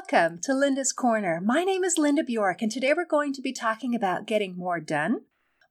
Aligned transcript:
Welcome 0.00 0.38
to 0.44 0.54
Linda's 0.54 0.94
Corner. 0.94 1.42
My 1.44 1.62
name 1.62 1.84
is 1.84 1.98
Linda 1.98 2.24
Bjork, 2.24 2.62
and 2.62 2.72
today 2.72 2.94
we're 2.96 3.04
going 3.04 3.34
to 3.34 3.42
be 3.42 3.52
talking 3.52 3.94
about 3.94 4.26
getting 4.26 4.56
more 4.56 4.80
done, 4.80 5.24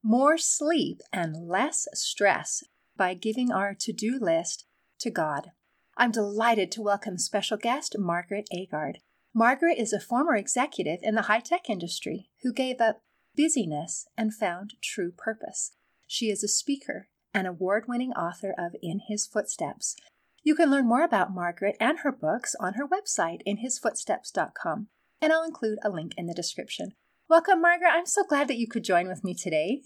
more 0.04 0.38
sleep, 0.38 1.02
and 1.12 1.47
less 1.47 1.88
stress 1.96 2.63
by 2.96 3.15
giving 3.15 3.52
our 3.52 3.73
to 3.79 3.92
do 3.92 4.20
list 4.21 4.65
to 4.99 5.10
God. 5.10 5.49
I'm 5.97 6.12
delighted 6.12 6.71
to 6.74 6.81
welcome 6.84 7.17
special 7.17 7.57
guest 7.57 7.96
Margaret 7.97 8.47
Agard. 8.53 8.97
Margaret 9.34 9.79
is 9.79 9.94
a 9.94 9.99
former 9.99 10.35
executive 10.35 10.99
in 11.02 11.16
the 11.16 11.24
high 11.24 11.42
tech 11.42 11.67
industry 11.67 12.30
who 12.43 12.53
gave 12.53 12.80
up 12.80 13.02
busyness 13.35 14.06
and 14.16 14.31
found 14.31 14.75
true 14.80 15.11
purpose. 15.11 15.71
She 16.05 16.30
is 16.30 16.43
a 16.43 16.48
speaker, 16.48 17.09
an 17.34 17.48
award 17.48 17.85
winning 17.88 18.11
author 18.11 18.53
of 18.59 18.75
In 18.84 19.02
His 19.07 19.25
Footsteps, 19.25 19.95
you 20.43 20.55
can 20.55 20.71
learn 20.71 20.88
more 20.88 21.03
about 21.03 21.34
Margaret 21.34 21.75
and 21.79 21.99
her 21.99 22.11
books 22.11 22.55
on 22.59 22.73
her 22.75 22.88
website, 22.88 23.39
inhisfootsteps.com, 23.48 24.88
and 25.21 25.34
I'll 25.34 25.43
include 25.43 25.79
a 25.84 25.89
link 25.89 26.13
in 26.17 26.27
the 26.27 26.34
description. 26.34 26.93
Welcome, 27.29 27.62
Margaret. 27.62 27.91
I'm 27.91 28.05
so 28.05 28.23
glad 28.23 28.48
that 28.48 28.57
you 28.57 28.67
could 28.67 28.84
join 28.84 29.07
with 29.07 29.23
me 29.23 29.35
today. 29.35 29.84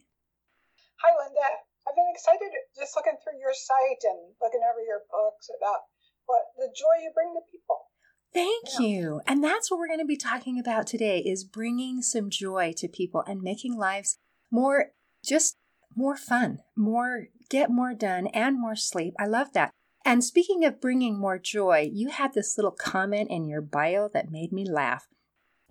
Hi, 1.02 1.12
Linda. 1.23 1.41
I've 1.88 1.95
been 1.95 2.12
excited 2.13 2.52
just 2.77 2.95
looking 2.95 3.17
through 3.23 3.39
your 3.39 3.53
site 3.53 4.03
and 4.03 4.34
looking 4.41 4.62
over 4.63 4.79
your 4.79 5.02
books 5.12 5.49
about 5.57 5.81
what 6.26 6.43
the 6.57 6.67
joy 6.67 7.04
you 7.04 7.12
bring 7.13 7.34
to 7.34 7.41
people. 7.51 7.90
Thank 8.34 8.79
yeah. 8.79 8.85
you. 8.88 9.21
And 9.27 9.43
that's 9.43 9.70
what 9.70 9.79
we're 9.79 9.88
going 9.88 9.99
to 9.99 10.05
be 10.05 10.17
talking 10.17 10.59
about 10.59 10.88
today 10.88 11.20
is 11.20 11.43
bringing 11.43 12.01
some 12.01 12.29
joy 12.29 12.73
to 12.77 12.88
people 12.88 13.23
and 13.27 13.41
making 13.41 13.77
lives 13.77 14.17
more 14.49 14.91
just 15.23 15.57
more 15.95 16.15
fun, 16.15 16.59
more 16.76 17.27
get 17.49 17.70
more 17.70 17.93
done 17.93 18.27
and 18.27 18.59
more 18.59 18.76
sleep. 18.76 19.13
I 19.20 19.26
love 19.26 19.54
that. 19.54 19.71
And 20.05 20.23
speaking 20.23 20.66
of 20.66 20.81
bringing 20.81 21.17
more 21.17 21.39
joy, 21.39 21.89
you 21.91 22.09
had 22.09 22.34
this 22.34 22.57
little 22.57 22.71
comment 22.71 23.29
in 23.32 23.48
your 23.48 23.62
bio 23.62 24.09
that 24.13 24.32
made 24.32 24.51
me 24.51 24.70
laugh. 24.70 25.07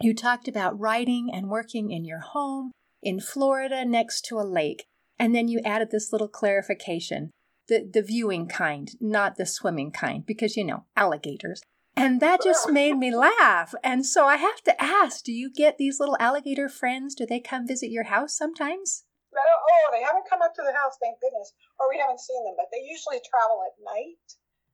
You 0.00 0.14
talked 0.14 0.48
about 0.48 0.78
writing 0.78 1.30
and 1.32 1.48
working 1.48 1.90
in 1.90 2.04
your 2.04 2.20
home 2.20 2.72
in 3.02 3.20
Florida 3.20 3.84
next 3.84 4.24
to 4.26 4.38
a 4.38 4.42
lake, 4.42 4.86
and 5.18 5.34
then 5.34 5.48
you 5.48 5.60
added 5.64 5.90
this 5.90 6.12
little 6.12 6.28
clarification 6.28 7.30
the, 7.68 7.88
the 7.90 8.02
viewing 8.02 8.48
kind, 8.48 8.90
not 9.00 9.36
the 9.36 9.46
swimming 9.46 9.90
kind, 9.92 10.26
because 10.26 10.56
you 10.56 10.64
know, 10.64 10.84
alligators. 10.96 11.62
And 11.96 12.20
that 12.20 12.42
just 12.42 12.70
made 12.70 12.96
me 12.98 13.14
laugh. 13.14 13.74
And 13.82 14.04
so 14.04 14.26
I 14.26 14.36
have 14.36 14.62
to 14.64 14.82
ask 14.82 15.24
do 15.24 15.32
you 15.32 15.50
get 15.50 15.78
these 15.78 16.00
little 16.00 16.16
alligator 16.18 16.68
friends? 16.68 17.14
Do 17.14 17.26
they 17.26 17.40
come 17.40 17.66
visit 17.66 17.90
your 17.90 18.04
house 18.04 18.36
sometimes? 18.36 19.04
Oh, 19.40 19.88
they 19.92 20.04
haven't 20.04 20.28
come 20.28 20.44
up 20.44 20.52
to 20.56 20.64
the 20.64 20.76
house, 20.76 21.00
thank 21.00 21.20
goodness, 21.20 21.52
or 21.80 21.88
we 21.88 21.96
haven't 21.96 22.20
seen 22.20 22.44
them, 22.44 22.56
but 22.56 22.68
they 22.68 22.84
usually 22.84 23.20
travel 23.24 23.64
at 23.64 23.76
night. 23.80 24.20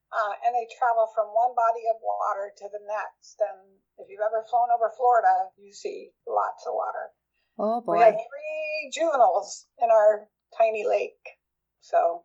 Uh, 0.08 0.32
and 0.40 0.56
they 0.56 0.64
travel 0.72 1.04
from 1.12 1.28
one 1.36 1.52
body 1.52 1.84
of 1.92 2.00
water 2.00 2.48
to 2.56 2.64
the 2.72 2.80
next. 2.88 3.36
And 3.44 3.76
if 4.00 4.08
you've 4.08 4.24
ever 4.24 4.40
flown 4.48 4.72
over 4.72 4.88
Florida, 4.96 5.52
you 5.60 5.68
see 5.74 6.16
lots 6.24 6.64
of 6.64 6.72
water. 6.72 7.12
Oh 7.58 7.84
boy. 7.84 7.92
We 7.92 8.00
have 8.00 8.16
three 8.16 8.88
juveniles 8.88 9.68
in 9.76 9.90
our 9.92 10.32
tiny 10.56 10.88
lake. 10.88 11.36
So 11.80 12.24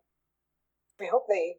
we 0.98 1.08
hope 1.08 1.28
they 1.28 1.58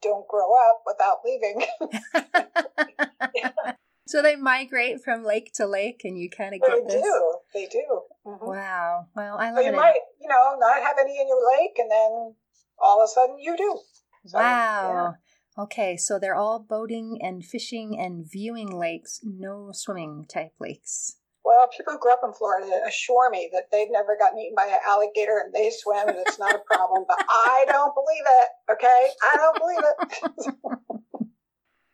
don't 0.00 0.28
grow 0.28 0.54
up 0.54 0.86
without 0.86 1.26
leaving. 1.26 1.66
So 4.06 4.20
they 4.20 4.36
migrate 4.36 5.02
from 5.04 5.24
lake 5.24 5.52
to 5.54 5.66
lake, 5.66 6.00
and 6.04 6.18
you 6.18 6.28
kind 6.28 6.54
of 6.54 6.60
get 6.60 6.88
they 6.88 6.94
this. 6.94 7.02
do. 7.02 7.34
They 7.54 7.66
do. 7.66 8.02
Mm-hmm. 8.26 8.46
Wow. 8.46 9.06
Well, 9.14 9.36
I 9.38 9.50
love 9.50 9.58
so 9.58 9.62
you 9.62 9.72
it. 9.72 9.76
might, 9.76 10.00
you 10.20 10.28
know, 10.28 10.56
not 10.58 10.82
have 10.82 10.96
any 11.00 11.20
in 11.20 11.28
your 11.28 11.42
lake, 11.58 11.76
and 11.78 11.90
then 11.90 12.34
all 12.78 13.00
of 13.00 13.04
a 13.04 13.08
sudden 13.08 13.38
you 13.38 13.56
do. 13.56 13.78
So, 14.26 14.38
wow. 14.38 15.14
Yeah. 15.56 15.62
Okay, 15.64 15.96
so 15.98 16.18
they're 16.18 16.34
all 16.34 16.60
boating 16.60 17.18
and 17.20 17.44
fishing 17.44 17.98
and 17.98 18.26
viewing 18.30 18.70
lakes, 18.70 19.20
no 19.22 19.70
swimming 19.72 20.24
type 20.26 20.54
lakes. 20.58 21.16
Well, 21.44 21.68
people 21.76 21.92
who 21.92 21.98
grew 21.98 22.12
up 22.12 22.20
in 22.24 22.32
Florida 22.32 22.70
assure 22.86 23.28
me 23.28 23.50
that 23.52 23.64
they've 23.70 23.90
never 23.90 24.16
gotten 24.16 24.38
eaten 24.38 24.54
by 24.56 24.66
an 24.66 24.78
alligator 24.86 25.42
and 25.44 25.52
they 25.52 25.70
swim 25.70 26.08
and 26.08 26.16
it's 26.18 26.38
not 26.38 26.54
a 26.54 26.60
problem, 26.70 27.04
but 27.06 27.18
I 27.28 27.64
don't 27.68 27.92
believe 27.94 28.22
it, 28.24 28.48
okay? 28.72 29.08
I 29.22 29.36
don't 29.36 29.58
believe 29.58 29.80
it. 29.82 30.78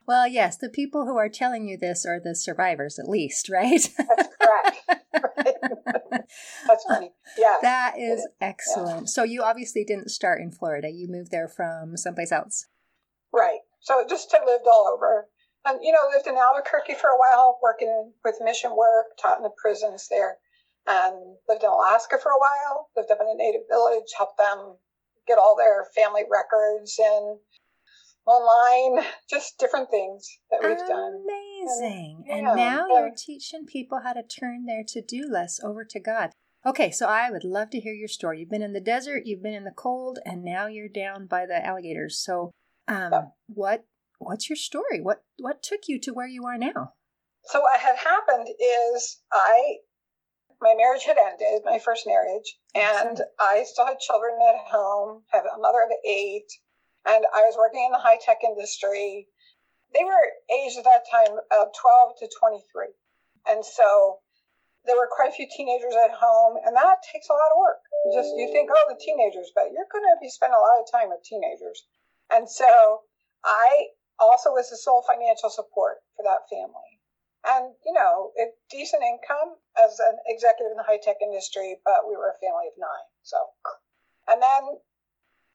Well, 0.08 0.26
yes, 0.26 0.56
the 0.56 0.70
people 0.70 1.04
who 1.04 1.18
are 1.18 1.28
telling 1.28 1.68
you 1.68 1.76
this 1.76 2.06
are 2.06 2.18
the 2.18 2.34
survivors, 2.34 2.98
at 2.98 3.10
least, 3.10 3.48
right? 3.52 3.86
That's 3.98 4.28
correct. 4.40 5.04
That's 6.66 6.84
funny. 6.88 7.12
Yeah. 7.36 7.56
That 7.60 7.98
is 7.98 8.26
excellent. 8.40 9.02
Yeah. 9.02 9.06
So 9.06 9.22
you 9.22 9.42
obviously 9.42 9.84
didn't 9.84 10.10
start 10.10 10.40
in 10.40 10.50
Florida. 10.50 10.88
You 10.88 11.08
moved 11.08 11.30
there 11.30 11.46
from 11.46 11.98
someplace 11.98 12.32
else. 12.32 12.66
Right. 13.34 13.58
So 13.80 14.02
just 14.08 14.34
lived 14.46 14.64
all 14.66 14.90
over. 14.90 15.28
And, 15.66 15.78
you 15.82 15.92
know, 15.92 15.98
lived 16.10 16.26
in 16.26 16.36
Albuquerque 16.36 16.94
for 16.94 17.10
a 17.10 17.18
while, 17.18 17.58
working 17.62 18.12
with 18.24 18.36
mission 18.42 18.74
work, 18.74 19.08
taught 19.20 19.36
in 19.36 19.42
the 19.42 19.52
prisons 19.60 20.08
there, 20.08 20.38
and 20.86 21.36
lived 21.50 21.64
in 21.64 21.68
Alaska 21.68 22.16
for 22.16 22.32
a 22.32 22.40
while, 22.40 22.88
lived 22.96 23.10
up 23.10 23.18
in 23.20 23.28
a 23.28 23.36
native 23.36 23.68
village, 23.68 24.08
helped 24.16 24.38
them 24.38 24.76
get 25.26 25.36
all 25.36 25.54
their 25.54 25.84
family 25.94 26.22
records 26.30 26.98
and 26.98 27.38
online, 28.28 29.04
just 29.30 29.58
different 29.58 29.90
things 29.90 30.38
that 30.50 30.60
we've 30.62 30.78
done. 30.78 31.24
Amazing. 31.24 32.24
And, 32.30 32.42
yeah, 32.42 32.48
and 32.48 32.56
now 32.56 32.86
yeah. 32.88 33.00
you're 33.00 33.14
teaching 33.16 33.66
people 33.66 34.00
how 34.04 34.12
to 34.12 34.22
turn 34.22 34.66
their 34.66 34.84
to 34.88 35.02
do 35.02 35.26
list 35.28 35.60
over 35.64 35.84
to 35.84 36.00
God. 36.00 36.30
Okay, 36.66 36.90
so 36.90 37.06
I 37.06 37.30
would 37.30 37.44
love 37.44 37.70
to 37.70 37.80
hear 37.80 37.94
your 37.94 38.08
story. 38.08 38.40
You've 38.40 38.50
been 38.50 38.62
in 38.62 38.72
the 38.72 38.80
desert, 38.80 39.22
you've 39.24 39.42
been 39.42 39.54
in 39.54 39.64
the 39.64 39.70
cold, 39.70 40.18
and 40.24 40.44
now 40.44 40.66
you're 40.66 40.88
down 40.88 41.26
by 41.26 41.46
the 41.46 41.64
alligators. 41.64 42.18
So, 42.22 42.50
um, 42.88 43.10
yeah. 43.12 43.22
what 43.46 43.84
what's 44.18 44.50
your 44.50 44.56
story? 44.56 45.00
What 45.00 45.22
what 45.38 45.62
took 45.62 45.82
you 45.86 46.00
to 46.00 46.12
where 46.12 46.26
you 46.26 46.44
are 46.46 46.58
now? 46.58 46.94
So 47.44 47.60
what 47.60 47.80
had 47.80 47.96
happened 47.96 48.48
is 48.48 49.20
I 49.32 49.76
my 50.60 50.74
marriage 50.76 51.04
had 51.04 51.16
ended, 51.16 51.62
my 51.64 51.78
first 51.78 52.06
marriage, 52.06 52.58
and 52.74 53.20
I 53.38 53.64
still 53.64 53.86
had 53.86 54.00
children 54.00 54.34
at 54.48 54.70
home, 54.70 55.22
have 55.30 55.44
a 55.44 55.60
mother 55.60 55.78
of 55.84 55.90
eight, 56.04 56.48
and 57.08 57.24
I 57.32 57.40
was 57.48 57.56
working 57.56 57.84
in 57.88 57.92
the 57.92 58.04
high 58.04 58.20
tech 58.20 58.44
industry. 58.44 59.26
They 59.96 60.04
were 60.04 60.24
aged 60.52 60.76
at 60.76 60.84
that 60.84 61.08
time 61.08 61.40
of 61.56 61.72
12 61.72 62.20
to 62.20 62.26
23. 62.28 62.92
And 63.48 63.64
so 63.64 64.20
there 64.84 64.96
were 64.96 65.08
quite 65.08 65.32
a 65.32 65.36
few 65.36 65.48
teenagers 65.48 65.96
at 65.96 66.12
home, 66.12 66.60
and 66.60 66.76
that 66.76 67.00
takes 67.08 67.32
a 67.32 67.36
lot 67.36 67.52
of 67.52 67.58
work. 67.58 67.80
You 68.04 68.20
just 68.20 68.36
you 68.36 68.52
think, 68.52 68.68
oh, 68.68 68.86
the 68.92 69.00
teenagers, 69.00 69.48
but 69.56 69.72
you're 69.72 69.88
going 69.88 70.04
to 70.04 70.20
be 70.20 70.28
spending 70.28 70.60
a 70.60 70.64
lot 70.64 70.80
of 70.80 70.86
time 70.92 71.08
with 71.08 71.24
teenagers. 71.24 71.88
And 72.28 72.44
so 72.44 73.04
I 73.44 73.96
also 74.20 74.52
was 74.52 74.68
the 74.68 74.76
sole 74.76 75.04
financial 75.08 75.48
support 75.48 76.04
for 76.16 76.22
that 76.28 76.44
family. 76.52 77.00
And, 77.46 77.72
you 77.86 77.94
know, 77.96 78.36
a 78.36 78.52
decent 78.68 79.00
income 79.00 79.56
as 79.80 79.96
an 79.96 80.20
executive 80.28 80.74
in 80.74 80.76
the 80.76 80.84
high 80.84 81.00
tech 81.00 81.22
industry, 81.24 81.80
but 81.84 82.04
we 82.04 82.12
were 82.12 82.34
a 82.34 82.42
family 82.44 82.68
of 82.68 82.76
nine. 82.76 83.08
So, 83.22 83.38
and 84.28 84.42
then 84.42 84.76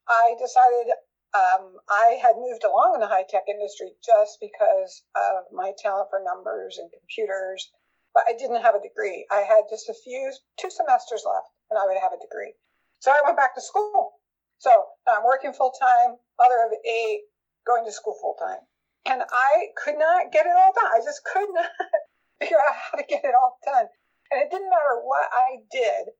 I 0.10 0.34
decided 0.40 0.96
um, 1.34 1.82
I 1.90 2.22
had 2.22 2.38
moved 2.38 2.64
along 2.64 2.94
in 2.94 3.02
the 3.02 3.10
high 3.10 3.26
tech 3.26 3.50
industry 3.50 3.98
just 4.06 4.38
because 4.38 5.02
of 5.18 5.50
my 5.50 5.74
talent 5.82 6.10
for 6.14 6.22
numbers 6.22 6.78
and 6.78 6.94
computers, 6.94 7.74
but 8.14 8.24
I 8.30 8.38
didn't 8.38 8.62
have 8.62 8.78
a 8.78 8.86
degree. 8.86 9.26
I 9.34 9.42
had 9.42 9.66
just 9.70 9.90
a 9.90 9.98
few, 9.98 10.32
two 10.62 10.70
semesters 10.70 11.26
left, 11.26 11.50
and 11.74 11.80
I 11.82 11.90
would 11.90 11.98
have 11.98 12.14
a 12.14 12.22
degree. 12.22 12.54
So 13.02 13.10
I 13.10 13.26
went 13.26 13.38
back 13.38 13.56
to 13.56 13.62
school. 13.62 14.22
So 14.62 14.70
I'm 15.10 15.26
working 15.26 15.54
full 15.54 15.74
time, 15.74 16.22
mother 16.38 16.70
of 16.70 16.78
eight, 16.86 17.26
going 17.66 17.84
to 17.86 17.92
school 17.92 18.16
full 18.22 18.38
time. 18.38 18.62
And 19.10 19.26
I 19.26 19.74
could 19.76 19.98
not 19.98 20.32
get 20.32 20.46
it 20.46 20.56
all 20.56 20.72
done. 20.72 20.92
I 20.94 21.02
just 21.04 21.26
could 21.26 21.50
not 21.52 21.68
figure 22.40 22.62
out 22.62 22.78
how 22.78 22.98
to 23.02 23.04
get 23.10 23.26
it 23.26 23.34
all 23.34 23.58
done. 23.66 23.90
And 24.32 24.38
it 24.40 24.52
didn't 24.54 24.70
matter 24.70 25.02
what 25.02 25.28
I 25.34 25.66
did, 25.74 26.14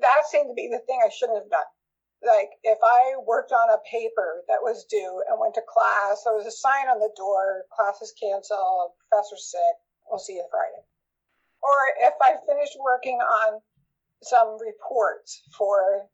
that 0.00 0.30
seemed 0.30 0.48
to 0.48 0.54
be 0.54 0.70
the 0.70 0.80
thing 0.86 1.02
I 1.04 1.10
shouldn't 1.10 1.42
have 1.42 1.50
done 1.50 1.68
like 2.22 2.50
if 2.62 2.78
I 2.82 3.14
worked 3.26 3.52
on 3.52 3.70
a 3.70 3.82
paper 3.86 4.42
that 4.48 4.62
was 4.62 4.84
due 4.90 5.22
and 5.28 5.38
went 5.38 5.54
to 5.54 5.62
class, 5.66 6.22
there 6.24 6.34
was 6.34 6.46
a 6.46 6.54
sign 6.54 6.90
on 6.90 6.98
the 6.98 7.12
door, 7.16 7.64
class 7.70 8.02
is 8.02 8.14
canceled, 8.18 8.98
professor's 9.06 9.50
sick, 9.50 9.76
we'll 10.10 10.18
see 10.18 10.34
you 10.34 10.46
Friday. 10.50 10.82
Or 11.62 11.76
if 12.10 12.14
I 12.22 12.38
finished 12.46 12.76
working 12.78 13.18
on 13.18 13.60
some 14.22 14.58
reports 14.58 15.42
for 15.56 16.08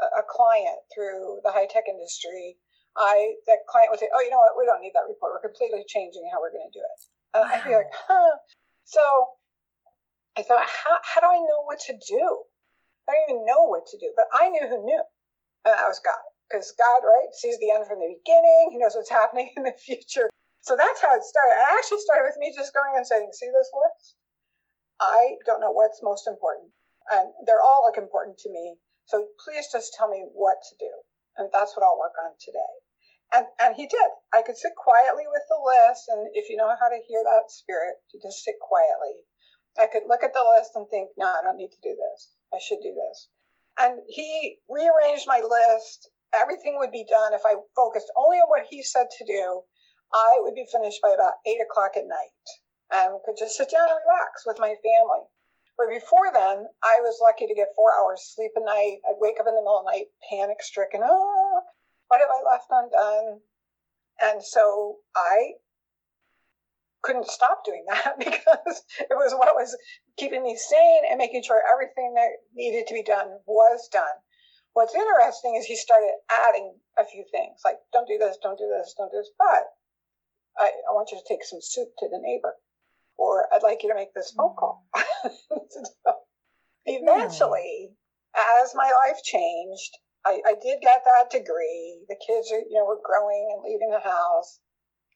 a, 0.00 0.20
a 0.20 0.24
client 0.28 0.80
through 0.92 1.40
the 1.44 1.52
high 1.52 1.68
tech 1.68 1.88
industry, 1.88 2.56
I 2.96 3.36
the 3.46 3.56
client 3.68 3.92
would 3.92 4.00
say, 4.00 4.10
"Oh, 4.12 4.20
you 4.20 4.30
know 4.30 4.42
what? 4.42 4.58
We 4.58 4.66
don't 4.66 4.82
need 4.82 4.92
that 4.96 5.08
report. 5.08 5.36
We're 5.36 5.48
completely 5.48 5.84
changing 5.86 6.26
how 6.32 6.40
we're 6.40 6.52
going 6.52 6.68
to 6.68 6.74
do 6.74 6.82
it." 6.82 7.00
And 7.32 7.42
wow. 7.44 7.52
I'd 7.54 7.64
be 7.64 7.76
like, 7.76 7.92
"Huh." 7.92 8.36
So 8.84 9.00
I 10.36 10.42
thought, 10.42 10.66
how, 10.66 10.96
how 11.02 11.20
do 11.20 11.26
I 11.26 11.38
know 11.38 11.62
what 11.64 11.80
to 11.86 11.92
do? 11.92 12.24
I 13.08 13.12
don't 13.12 13.30
even 13.30 13.46
know 13.46 13.66
what 13.66 13.86
to 13.92 13.98
do, 13.98 14.12
but 14.14 14.26
I 14.32 14.48
knew 14.48 14.66
who 14.68 14.84
knew. 14.84 15.02
Uh, 15.64 15.70
and 15.70 15.78
that 15.78 15.88
was 15.88 16.00
God. 16.00 16.20
Because 16.48 16.74
God, 16.74 17.06
right, 17.06 17.30
sees 17.32 17.58
the 17.62 17.70
end 17.70 17.86
from 17.86 18.02
the 18.02 18.10
beginning. 18.10 18.74
He 18.74 18.78
knows 18.78 18.96
what's 18.96 19.10
happening 19.22 19.52
in 19.56 19.62
the 19.62 19.76
future. 19.78 20.30
So 20.60 20.76
that's 20.76 21.00
how 21.00 21.14
it 21.16 21.24
started. 21.24 21.56
It 21.56 21.72
actually 21.78 22.04
started 22.04 22.28
with 22.28 22.38
me 22.40 22.52
just 22.52 22.74
going 22.74 22.92
and 22.96 23.06
saying, 23.06 23.30
see 23.32 23.48
this 23.48 23.70
list? 23.72 24.16
I 25.00 25.40
don't 25.46 25.60
know 25.60 25.72
what's 25.72 26.04
most 26.04 26.28
important. 26.28 26.68
And 27.08 27.32
they're 27.46 27.64
all 27.64 27.88
like 27.88 27.96
important 27.96 28.36
to 28.44 28.52
me. 28.52 28.76
So 29.06 29.26
please 29.40 29.66
just 29.72 29.96
tell 29.96 30.08
me 30.08 30.28
what 30.36 30.60
to 30.68 30.74
do. 30.78 30.92
And 31.40 31.48
that's 31.52 31.72
what 31.74 31.82
I'll 31.82 31.98
work 31.98 32.14
on 32.20 32.36
today. 32.36 32.74
And, 33.32 33.46
and 33.62 33.72
he 33.74 33.86
did. 33.86 34.10
I 34.34 34.42
could 34.42 34.58
sit 34.58 34.76
quietly 34.76 35.24
with 35.30 35.42
the 35.48 35.56
list. 35.56 36.10
And 36.12 36.28
if 36.34 36.50
you 36.50 36.56
know 36.56 36.68
how 36.76 36.90
to 36.90 37.00
hear 37.08 37.24
that 37.24 37.48
spirit, 37.48 37.96
to 38.12 38.20
just 38.20 38.44
sit 38.44 38.60
quietly. 38.60 39.24
I 39.78 39.86
could 39.86 40.04
look 40.10 40.22
at 40.22 40.34
the 40.34 40.44
list 40.58 40.74
and 40.74 40.84
think, 40.90 41.10
no, 41.16 41.26
I 41.26 41.40
don't 41.42 41.56
need 41.56 41.72
to 41.72 41.82
do 41.82 41.94
this. 41.94 42.34
I 42.52 42.58
should 42.58 42.82
do 42.82 42.92
this. 42.92 43.30
And 43.80 44.00
he 44.06 44.58
rearranged 44.68 45.26
my 45.26 45.40
list. 45.40 46.10
Everything 46.34 46.76
would 46.78 46.92
be 46.92 47.06
done 47.08 47.32
if 47.32 47.40
I 47.46 47.56
focused 47.74 48.12
only 48.14 48.36
on 48.36 48.48
what 48.48 48.66
he 48.68 48.82
said 48.82 49.06
to 49.10 49.24
do. 49.24 49.62
I 50.12 50.36
would 50.40 50.54
be 50.54 50.66
finished 50.70 51.00
by 51.02 51.10
about 51.10 51.40
eight 51.46 51.60
o'clock 51.60 51.96
at 51.96 52.06
night 52.06 52.46
and 52.92 53.22
could 53.24 53.38
just 53.38 53.56
sit 53.56 53.70
down 53.70 53.88
and 53.88 53.98
relax 54.04 54.44
with 54.44 54.58
my 54.58 54.74
family. 54.84 55.24
But 55.78 55.88
before 55.88 56.28
then, 56.32 56.68
I 56.82 57.00
was 57.00 57.22
lucky 57.22 57.46
to 57.46 57.54
get 57.54 57.74
four 57.74 57.88
hours 57.96 58.34
sleep 58.34 58.52
a 58.54 58.60
night. 58.60 59.00
I'd 59.08 59.16
wake 59.18 59.40
up 59.40 59.46
in 59.48 59.54
the 59.54 59.62
middle 59.62 59.78
of 59.78 59.86
the 59.86 59.92
night, 59.92 60.06
panic 60.28 60.62
stricken. 60.62 61.00
Oh, 61.02 61.08
ah, 61.08 61.62
what 62.08 62.20
have 62.20 62.28
I 62.28 62.42
left 62.44 62.68
undone? 62.68 63.40
And 64.20 64.44
so 64.44 64.98
I 65.16 65.54
couldn't 67.02 67.26
stop 67.26 67.64
doing 67.64 67.84
that 67.88 68.14
because 68.18 68.82
it 68.98 69.16
was 69.16 69.32
what 69.32 69.54
was 69.54 69.76
keeping 70.16 70.42
me 70.42 70.56
sane 70.56 71.02
and 71.10 71.18
making 71.18 71.42
sure 71.42 71.62
everything 71.70 72.14
that 72.14 72.30
needed 72.54 72.86
to 72.86 72.94
be 72.94 73.02
done 73.02 73.38
was 73.46 73.88
done. 73.92 74.16
What's 74.72 74.94
interesting 74.94 75.56
is 75.56 75.66
he 75.66 75.76
started 75.76 76.12
adding 76.30 76.74
a 76.98 77.04
few 77.04 77.24
things 77.32 77.60
like, 77.64 77.76
don't 77.92 78.06
do 78.06 78.18
this, 78.18 78.38
don't 78.42 78.58
do 78.58 78.68
this, 78.68 78.94
don't 78.96 79.10
do 79.10 79.18
this, 79.18 79.30
but 79.36 79.66
I, 80.58 80.70
I 80.88 80.92
want 80.92 81.10
you 81.10 81.18
to 81.18 81.24
take 81.28 81.44
some 81.44 81.60
soup 81.60 81.88
to 81.98 82.08
the 82.08 82.20
neighbor, 82.22 82.54
or 83.16 83.48
I'd 83.52 83.62
like 83.62 83.82
you 83.82 83.88
to 83.88 83.94
make 83.94 84.14
this 84.14 84.32
phone 84.36 84.54
call. 84.54 84.86
so 85.24 86.14
eventually, 86.86 87.90
as 88.62 88.74
my 88.74 88.92
life 89.06 89.22
changed, 89.24 89.98
I, 90.24 90.40
I 90.46 90.54
did 90.60 90.80
get 90.82 91.02
that 91.04 91.30
degree. 91.30 92.04
The 92.08 92.16
kids 92.16 92.52
are, 92.52 92.60
you 92.60 92.78
know, 92.78 92.84
were 92.84 93.00
growing 93.02 93.50
and 93.54 93.64
leaving 93.64 93.90
the 93.90 94.00
house. 94.00 94.60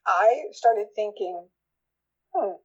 I 0.06 0.44
started 0.52 0.86
thinking, 0.96 1.46
hmm, 2.34 2.58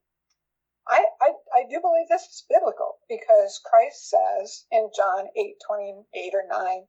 I, 0.88 1.04
I, 1.20 1.30
I 1.54 1.62
do 1.70 1.80
believe 1.80 2.08
this 2.08 2.26
is 2.26 2.44
biblical 2.50 2.98
because 3.08 3.60
Christ 3.62 4.10
says 4.10 4.66
in 4.72 4.90
John 4.96 5.28
8, 5.36 5.54
28 5.66 6.34
or 6.34 6.44
9, 6.50 6.86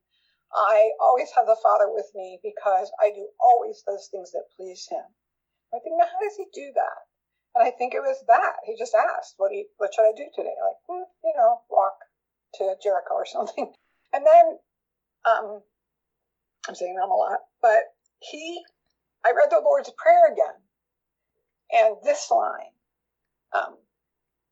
I 0.53 0.91
always 0.99 1.31
have 1.35 1.45
the 1.45 1.59
Father 1.61 1.87
with 1.87 2.09
me 2.15 2.39
because 2.43 2.91
I 2.99 3.11
do 3.11 3.27
always 3.39 3.83
those 3.85 4.09
things 4.11 4.31
that 4.31 4.51
please 4.57 4.87
him. 4.89 5.05
I 5.73 5.79
think, 5.79 5.95
now 5.97 6.05
how 6.05 6.19
does 6.19 6.35
he 6.35 6.45
do 6.51 6.71
that? 6.75 6.99
And 7.55 7.67
I 7.67 7.71
think 7.71 7.93
it 7.93 8.01
was 8.03 8.19
that. 8.27 8.59
He 8.65 8.75
just 8.77 8.95
asked, 8.95 9.35
what, 9.37 9.51
he, 9.51 9.67
what 9.77 9.93
should 9.93 10.07
I 10.07 10.15
do 10.15 10.27
today? 10.35 10.55
Like, 10.59 10.79
hmm, 10.89 11.07
you 11.23 11.33
know, 11.37 11.61
walk 11.69 11.95
to 12.55 12.75
Jericho 12.83 13.15
or 13.15 13.25
something. 13.29 13.71
And 14.13 14.25
then 14.25 14.45
um, 15.25 15.61
I'm 16.67 16.75
saying 16.75 16.95
them 16.95 17.11
a 17.11 17.15
lot, 17.15 17.39
but 17.61 17.83
he, 18.19 18.61
I 19.25 19.31
read 19.31 19.49
the 19.49 19.61
Lord's 19.63 19.91
Prayer 19.97 20.31
again, 20.31 20.57
and 21.71 21.95
this 22.03 22.29
line, 22.31 22.73
um, 23.53 23.77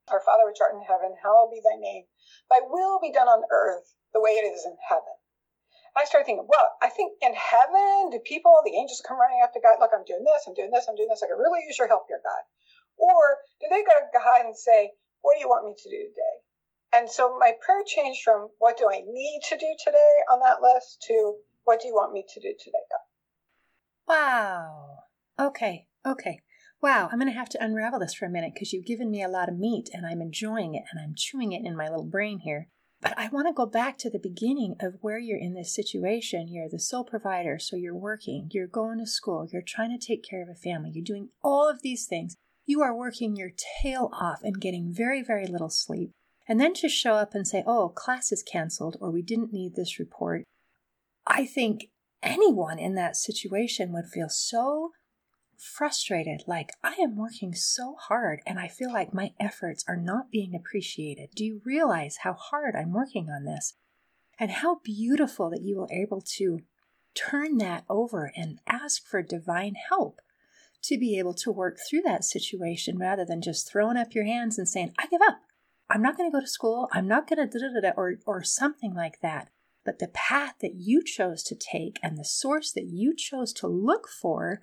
Our 0.10 0.21
Father 0.21 0.45
which 0.45 0.62
art 0.62 0.74
in 0.74 0.81
heaven, 0.81 1.16
hallowed 1.21 1.51
be 1.51 1.62
thy 1.62 1.77
name. 1.80 2.06
Thy 2.50 2.60
will 2.63 3.00
be 3.00 3.12
done 3.12 3.27
on 3.27 3.44
earth 3.51 3.94
the 4.13 4.21
way 4.21 4.31
it 4.31 4.48
is 4.48 4.66
in 4.66 4.75
heaven. 4.88 5.16
I 5.95 6.06
started 6.06 6.25
thinking, 6.25 6.48
well, 6.48 6.69
I 6.81 6.89
think 6.89 7.18
in 7.21 7.33
heaven, 7.33 8.10
do 8.12 8.19
people, 8.24 8.56
the 8.63 8.77
angels 8.77 9.04
come 9.06 9.19
running 9.19 9.42
to 9.42 9.60
God, 9.60 9.77
look, 9.80 9.92
I'm 9.94 10.06
doing 10.06 10.24
this, 10.24 10.45
I'm 10.48 10.54
doing 10.54 10.71
this, 10.71 10.88
I'm 10.88 10.95
doing 10.95 11.10
this. 11.10 11.21
I 11.24 11.27
could 11.27 11.42
really 11.42 11.66
use 11.66 11.77
your 11.77 11.88
help 11.88 12.06
here, 12.07 12.21
God. 12.24 12.44
Or 12.98 13.38
do 13.60 13.68
they 13.69 13.83
go 13.83 13.95
to 13.98 14.07
God 14.13 14.45
and 14.45 14.56
say, 14.56 14.92
what 15.22 15.36
do 15.36 15.42
you 15.42 15.50
want 15.50 15.65
me 15.65 15.74
to 15.75 15.89
do 15.89 15.98
today? 16.10 16.38
And 16.94 17.10
so 17.10 17.38
my 17.38 17.54
prayer 17.62 17.83
changed 17.86 18.24
from 18.24 18.50
what 18.60 18.77
do 18.77 18.89
I 18.89 19.01
need 19.06 19.42
to 19.50 19.57
do 19.57 19.75
today 19.83 20.15
on 20.31 20.39
that 20.42 20.62
list 20.62 21.04
to 21.07 21.36
what 21.65 21.81
do 21.81 21.88
you 21.88 21.94
want 21.94 22.13
me 22.13 22.25
to 22.27 22.39
do 22.39 22.54
today, 22.57 22.86
God? 22.89 23.06
Wow. 24.07 24.98
Okay. 25.39 25.86
Okay. 26.06 26.42
Wow. 26.81 27.10
I'm 27.12 27.20
going 27.20 27.31
to 27.31 27.38
have 27.38 27.50
to 27.50 27.64
unravel 27.64 28.00
this 28.00 28.14
for 28.14 28.26
a 28.26 28.30
minute 28.30 28.54
because 28.54 28.72
you've 28.72 28.86
given 28.86 29.12
me 29.12 29.22
a 29.22 29.28
lot 29.28 29.50
of 29.50 29.58
meat 29.58 29.90
and 29.94 30.06
I'm 30.06 30.22
enjoying 30.22 30.76
it 30.76 30.84
and 30.92 31.02
I'm 31.02 31.14
chewing 31.16 31.52
it 31.52 31.66
in 31.66 31.76
my 31.76 31.90
little 31.90 32.06
brain 32.06 32.40
here. 32.40 32.70
But 33.02 33.18
I 33.18 33.30
want 33.30 33.48
to 33.48 33.54
go 33.54 33.66
back 33.66 33.98
to 34.00 34.10
the 34.10 34.20
beginning 34.20 34.76
of 34.81 34.98
where 35.02 35.20
you're 35.20 35.40
in 35.40 35.54
this 35.54 35.74
situation. 35.74 36.50
You're 36.50 36.68
the 36.70 36.80
sole 36.80 37.06
provider, 37.06 37.58
so 37.58 37.78
you're 37.78 37.96
working, 37.96 38.50
you're 38.52 38.68
going 38.68 39.00
to 39.00 39.08
school, 39.08 39.48
you're 39.52 39.62
trying 39.62 39.98
to 39.98 40.06
take 40.06 40.22
care 40.22 40.42
of 40.42 40.50
a 40.50 40.56
family, 40.56 40.92
you're 40.94 41.04
doing 41.04 41.30
all 41.42 41.70
of 41.70 41.81
these 41.81 42.06
things. 42.06 42.36
You 42.66 42.82
are 42.82 42.96
working 42.96 43.36
your 43.36 43.52
tail 43.82 44.10
off 44.14 44.40
and 44.44 44.60
getting 44.60 44.94
very, 44.94 45.24
very 45.24 45.48
little 45.48 45.70
sleep. 45.70 46.12
And 46.48 46.60
then 46.60 46.74
to 46.75 46.90
show 46.90 47.14
up 47.14 47.34
and 47.34 47.48
say, 47.48 47.64
oh, 47.66 47.90
class 47.90 48.32
is 48.32 48.44
canceled 48.44 48.98
or 49.00 49.12
we 49.12 49.22
didn't 49.22 49.54
need 49.54 49.75
this 49.75 49.98
report, 49.98 50.44
I 51.25 51.46
think 51.46 51.86
anyone 52.22 52.80
in 52.80 52.96
that 52.96 53.16
situation 53.16 53.94
would 53.94 54.08
feel 54.08 54.30
so 54.30 54.92
frustrated 55.60 56.44
like 56.48 56.72
I 56.84 56.94
am 57.02 57.16
working 57.16 57.54
so 57.54 57.96
hard 58.00 58.42
and 58.46 58.60
I 58.60 58.68
feel 58.68 58.92
like 58.92 59.14
my 59.14 59.34
efforts 59.40 59.84
are 59.88 59.98
not 59.98 60.32
being 60.32 60.56
appreciated. 60.56 61.30
Do 61.36 61.44
you 61.46 61.62
realize 61.66 62.18
how 62.24 62.34
hard 62.34 62.76
I'm 62.76 62.94
working 62.94 63.30
on 63.30 63.46
this? 63.46 63.76
And 64.40 64.52
how 64.52 64.80
beautiful 64.84 65.50
that 65.50 65.62
you 65.62 65.78
were 65.78 65.92
able 65.92 66.22
to 66.38 66.60
turn 67.14 67.58
that 67.58 67.84
over 67.90 68.32
and 68.36 68.60
ask 68.66 69.06
for 69.06 69.22
divine 69.22 69.76
help 69.90 70.22
to 70.84 70.98
be 70.98 71.20
able 71.20 71.34
to 71.34 71.52
work 71.52 71.78
through 71.90 72.02
that 72.04 72.24
situation 72.24 72.98
rather 72.98 73.26
than 73.26 73.42
just 73.42 73.70
throwing 73.70 73.98
up 73.98 74.14
your 74.14 74.26
hands 74.26 74.58
and 74.58 74.68
saying, 74.68 74.94
I 74.98 75.08
give 75.08 75.22
up. 75.22 75.40
I'm 75.90 76.02
not 76.02 76.16
going 76.16 76.30
to 76.30 76.36
go 76.36 76.40
to 76.40 76.48
school. 76.48 76.88
I'm 76.94 77.08
not 77.08 77.28
going 77.28 77.50
to 77.50 77.94
or 77.98 78.16
or 78.26 78.44
something 78.44 78.94
like 78.94 79.20
that. 79.22 79.50
But 79.84 80.00
the 80.00 80.08
path 80.10 80.56
that 80.62 80.76
you 80.76 81.04
chose 81.04 81.42
to 81.44 81.56
take 81.56 82.00
and 82.04 82.18
the 82.18 82.26
source 82.26 82.72
that 82.74 82.86
you 82.86 83.16
chose 83.16 83.52
to 83.54 83.68
look 83.68 84.08
for 84.08 84.62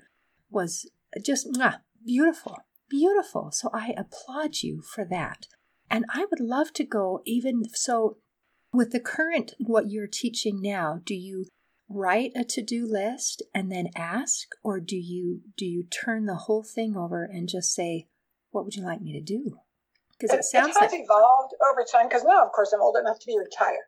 was 0.50 0.90
just 1.24 1.46
mwah, 1.52 1.80
beautiful, 2.04 2.58
beautiful. 2.88 3.50
So 3.52 3.70
I 3.72 3.94
applaud 3.96 4.62
you 4.62 4.82
for 4.82 5.04
that. 5.04 5.46
And 5.90 6.04
I 6.12 6.26
would 6.30 6.40
love 6.40 6.72
to 6.74 6.84
go 6.84 7.22
even 7.24 7.62
so 7.72 8.18
with 8.72 8.92
the 8.92 9.00
current 9.00 9.54
what 9.58 9.90
you're 9.90 10.08
teaching 10.08 10.60
now, 10.60 11.00
do 11.04 11.14
you 11.14 11.46
write 11.88 12.32
a 12.34 12.44
to-do 12.44 12.84
list 12.84 13.42
and 13.54 13.70
then 13.70 13.86
ask 13.94 14.48
or 14.64 14.80
do 14.80 14.96
you 14.96 15.40
do 15.56 15.64
you 15.64 15.84
turn 15.84 16.26
the 16.26 16.34
whole 16.34 16.64
thing 16.64 16.96
over 16.96 17.24
and 17.24 17.48
just 17.48 17.72
say 17.72 18.08
what 18.50 18.64
would 18.64 18.74
you 18.74 18.82
like 18.82 19.00
me 19.00 19.12
to 19.12 19.20
do? 19.20 19.58
Because 20.18 20.34
it, 20.34 20.44
sounds 20.44 20.74
it 20.74 20.80
has 20.80 20.92
like 20.92 21.00
evolved 21.00 21.52
over 21.60 21.84
time. 21.84 22.08
Because 22.08 22.24
now, 22.24 22.44
of 22.44 22.52
course, 22.52 22.72
I'm 22.72 22.80
old 22.80 22.96
enough 22.96 23.18
to 23.20 23.26
be 23.26 23.36
retired, 23.36 23.84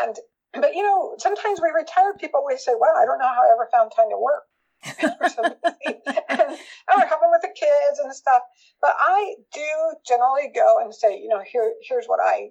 and 0.00 0.14
but 0.54 0.74
you 0.74 0.82
know, 0.82 1.16
sometimes 1.18 1.60
we 1.60 1.68
retired 1.74 2.18
people 2.20 2.44
we 2.46 2.56
say, 2.56 2.72
"Well, 2.78 2.94
I 2.96 3.04
don't 3.04 3.18
know 3.18 3.26
how 3.26 3.42
I 3.42 3.52
ever 3.52 3.68
found 3.72 3.90
time 3.90 4.08
to 4.10 4.18
work." 4.18 4.46
and 5.00 6.96
we're 6.96 7.06
helping 7.06 7.30
with 7.30 7.42
the 7.42 7.54
kids 7.54 7.98
and 8.02 8.14
stuff. 8.14 8.42
But 8.80 8.94
I 8.98 9.36
do 9.52 9.70
generally 10.06 10.50
go 10.54 10.78
and 10.80 10.94
say, 10.94 11.18
you 11.18 11.28
know, 11.28 11.42
here 11.44 11.74
here's 11.88 12.06
what 12.06 12.20
I 12.22 12.50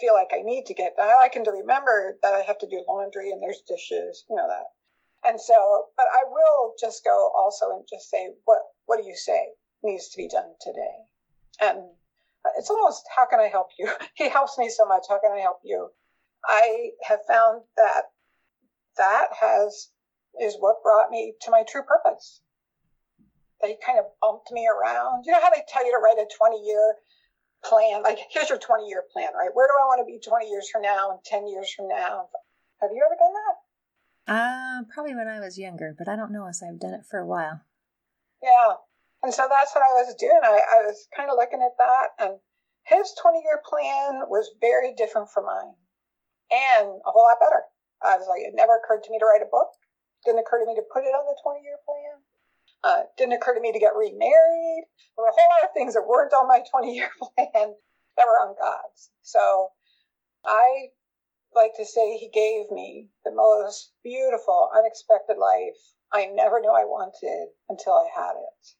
feel 0.00 0.14
like 0.14 0.30
I 0.32 0.42
need 0.42 0.66
to 0.66 0.74
get. 0.74 0.94
I 0.98 1.28
can 1.32 1.44
remember 1.44 2.18
that 2.22 2.34
I 2.34 2.40
have 2.40 2.58
to 2.58 2.68
do 2.68 2.84
laundry 2.88 3.30
and 3.30 3.42
there's 3.42 3.62
dishes, 3.68 4.24
you 4.28 4.36
know 4.36 4.48
that. 4.48 4.66
And 5.26 5.40
so, 5.40 5.86
but 5.96 6.06
I 6.12 6.28
will 6.28 6.74
just 6.78 7.04
go 7.04 7.32
also 7.34 7.70
and 7.70 7.84
just 7.88 8.10
say, 8.10 8.30
what 8.44 8.60
what 8.86 9.00
do 9.00 9.08
you 9.08 9.16
say 9.16 9.48
needs 9.82 10.08
to 10.10 10.16
be 10.16 10.28
done 10.28 10.54
today? 10.60 10.96
And 11.60 11.78
it's 12.58 12.70
almost 12.70 13.04
how 13.14 13.26
can 13.26 13.40
I 13.40 13.48
help 13.48 13.68
you? 13.78 13.90
he 14.14 14.28
helps 14.28 14.58
me 14.58 14.68
so 14.68 14.84
much. 14.84 15.04
How 15.08 15.18
can 15.18 15.32
I 15.32 15.40
help 15.40 15.60
you? 15.64 15.88
I 16.46 16.90
have 17.08 17.20
found 17.26 17.62
that 17.76 18.02
that 18.96 19.28
has 19.40 19.88
is 20.40 20.56
what 20.58 20.82
brought 20.82 21.10
me 21.10 21.34
to 21.42 21.50
my 21.50 21.62
true 21.68 21.82
purpose. 21.82 22.40
They 23.62 23.76
kind 23.84 23.98
of 23.98 24.06
bumped 24.20 24.50
me 24.52 24.68
around. 24.68 25.24
You 25.24 25.32
know 25.32 25.40
how 25.40 25.50
they 25.50 25.62
tell 25.68 25.84
you 25.84 25.92
to 25.92 26.02
write 26.02 26.18
a 26.18 26.28
20 26.36 26.62
year 26.64 26.96
plan? 27.64 28.02
Like, 28.02 28.18
here's 28.30 28.48
your 28.48 28.58
20 28.58 28.86
year 28.88 29.04
plan, 29.12 29.30
right? 29.34 29.50
Where 29.54 29.66
do 29.66 29.74
I 29.80 29.86
want 29.86 30.00
to 30.00 30.10
be 30.10 30.20
20 30.20 30.48
years 30.48 30.68
from 30.70 30.82
now 30.82 31.10
and 31.10 31.20
10 31.24 31.48
years 31.48 31.72
from 31.72 31.88
now? 31.88 32.28
Have 32.80 32.90
you 32.92 33.02
ever 33.04 33.16
done 33.16 33.32
that? 33.32 33.56
Uh, 34.26 34.84
probably 34.92 35.14
when 35.14 35.28
I 35.28 35.40
was 35.40 35.58
younger, 35.58 35.94
but 35.96 36.08
I 36.08 36.16
don't 36.16 36.32
know 36.32 36.46
as 36.48 36.62
I've 36.62 36.80
done 36.80 36.94
it 36.94 37.06
for 37.08 37.18
a 37.18 37.26
while. 37.26 37.60
Yeah. 38.42 38.80
And 39.22 39.32
so 39.32 39.48
that's 39.48 39.74
what 39.74 39.84
I 39.84 39.92
was 39.96 40.14
doing. 40.18 40.40
I, 40.42 40.60
I 40.60 40.84
was 40.84 41.08
kind 41.16 41.30
of 41.30 41.36
looking 41.36 41.62
at 41.64 41.76
that, 41.78 42.08
and 42.18 42.36
his 42.84 43.16
20 43.20 43.40
year 43.40 43.60
plan 43.64 44.28
was 44.28 44.52
very 44.60 44.92
different 44.94 45.30
from 45.32 45.46
mine 45.46 45.72
and 46.52 46.88
a 46.88 47.10
whole 47.10 47.24
lot 47.24 47.40
better. 47.40 47.64
I 48.04 48.16
was 48.16 48.28
like, 48.28 48.44
it 48.44 48.52
never 48.52 48.76
occurred 48.76 49.02
to 49.04 49.10
me 49.10 49.18
to 49.18 49.24
write 49.24 49.40
a 49.40 49.48
book. 49.48 49.72
Didn't 50.24 50.40
occur 50.40 50.60
to 50.60 50.66
me 50.66 50.74
to 50.76 50.86
put 50.92 51.04
it 51.04 51.14
on 51.14 51.26
the 51.26 51.36
20 51.42 51.62
year 51.62 51.78
plan. 51.84 52.16
Uh, 52.84 53.02
didn't 53.16 53.34
occur 53.34 53.54
to 53.54 53.60
me 53.60 53.72
to 53.72 53.78
get 53.78 53.96
remarried. 53.96 54.84
There 55.16 55.24
were 55.24 55.32
a 55.32 55.36
whole 55.36 55.50
lot 55.50 55.64
of 55.64 55.72
things 55.72 55.94
that 55.94 56.06
weren't 56.06 56.32
on 56.32 56.48
my 56.48 56.60
20 56.68 56.94
year 56.94 57.08
plan 57.18 57.74
that 58.16 58.26
were 58.26 58.40
on 58.44 58.54
God's. 58.60 59.10
So 59.22 59.68
I 60.44 60.88
like 61.54 61.72
to 61.76 61.86
say 61.86 62.16
he 62.16 62.28
gave 62.28 62.70
me 62.70 63.08
the 63.24 63.32
most 63.32 63.92
beautiful, 64.02 64.70
unexpected 64.76 65.38
life 65.38 65.78
I 66.12 66.26
never 66.26 66.60
knew 66.60 66.70
I 66.70 66.84
wanted 66.84 67.48
until 67.68 67.94
I 67.94 68.08
had 68.14 68.34
it. 68.36 68.76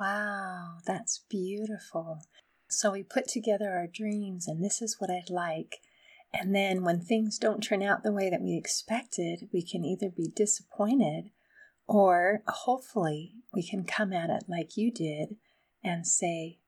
Wow, 0.00 0.78
that's 0.86 1.24
beautiful. 1.28 2.22
So 2.70 2.92
we 2.92 3.02
put 3.02 3.28
together 3.28 3.70
our 3.72 3.86
dreams, 3.86 4.48
and 4.48 4.64
this 4.64 4.80
is 4.80 4.96
what 4.98 5.10
I'd 5.10 5.28
like. 5.28 5.80
And 6.34 6.54
then 6.54 6.82
when 6.82 7.00
things 7.00 7.38
don't 7.38 7.62
turn 7.62 7.82
out 7.82 8.02
the 8.02 8.12
way 8.12 8.30
that 8.30 8.42
we 8.42 8.56
expected, 8.56 9.48
we 9.52 9.62
can 9.62 9.84
either 9.84 10.08
be 10.10 10.28
disappointed 10.34 11.30
Or 11.86 12.42
hopefully 12.48 13.34
we 13.52 13.62
can 13.62 13.84
come 13.84 14.12
at 14.12 14.30
it 14.30 14.44
like 14.48 14.76
you 14.76 14.90
did 14.90 15.36
and 15.84 16.06
say, 16.06 16.58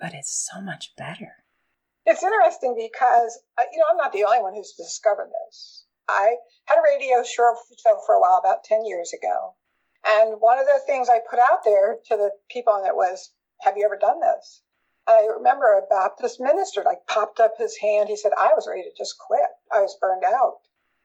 but 0.00 0.14
it's 0.14 0.48
so 0.50 0.60
much 0.60 0.96
better. 0.96 1.44
It's 2.06 2.22
interesting 2.22 2.74
because, 2.76 3.40
uh, 3.58 3.64
you 3.72 3.78
know, 3.78 3.86
I'm 3.90 3.96
not 3.98 4.12
the 4.12 4.24
only 4.24 4.40
one 4.40 4.54
who's 4.54 4.72
discovered 4.72 5.30
this. 5.46 5.86
I 6.08 6.36
had 6.66 6.78
a 6.78 6.82
radio 6.82 7.22
show 7.22 7.54
for 8.06 8.14
a 8.14 8.20
while, 8.20 8.38
about 8.38 8.64
10 8.64 8.86
years 8.86 9.12
ago. 9.12 9.54
And 10.06 10.36
one 10.40 10.58
of 10.58 10.66
the 10.66 10.80
things 10.86 11.08
I 11.08 11.20
put 11.28 11.38
out 11.38 11.64
there 11.64 11.96
to 12.08 12.16
the 12.16 12.30
people 12.50 12.72
on 12.72 12.86
it 12.86 12.96
was, 12.96 13.32
have 13.62 13.76
you 13.76 13.84
ever 13.84 13.98
done 13.98 14.20
this? 14.20 14.62
I 15.06 15.28
remember 15.36 15.66
a 15.66 15.86
Baptist 15.88 16.40
minister 16.40 16.82
like 16.84 17.06
popped 17.06 17.40
up 17.40 17.54
his 17.58 17.76
hand. 17.76 18.08
He 18.08 18.16
said, 18.16 18.32
I 18.38 18.52
was 18.54 18.66
ready 18.68 18.82
to 18.82 18.96
just 18.96 19.18
quit. 19.18 19.48
I 19.72 19.80
was 19.80 19.96
burned 20.00 20.24
out. 20.24 20.56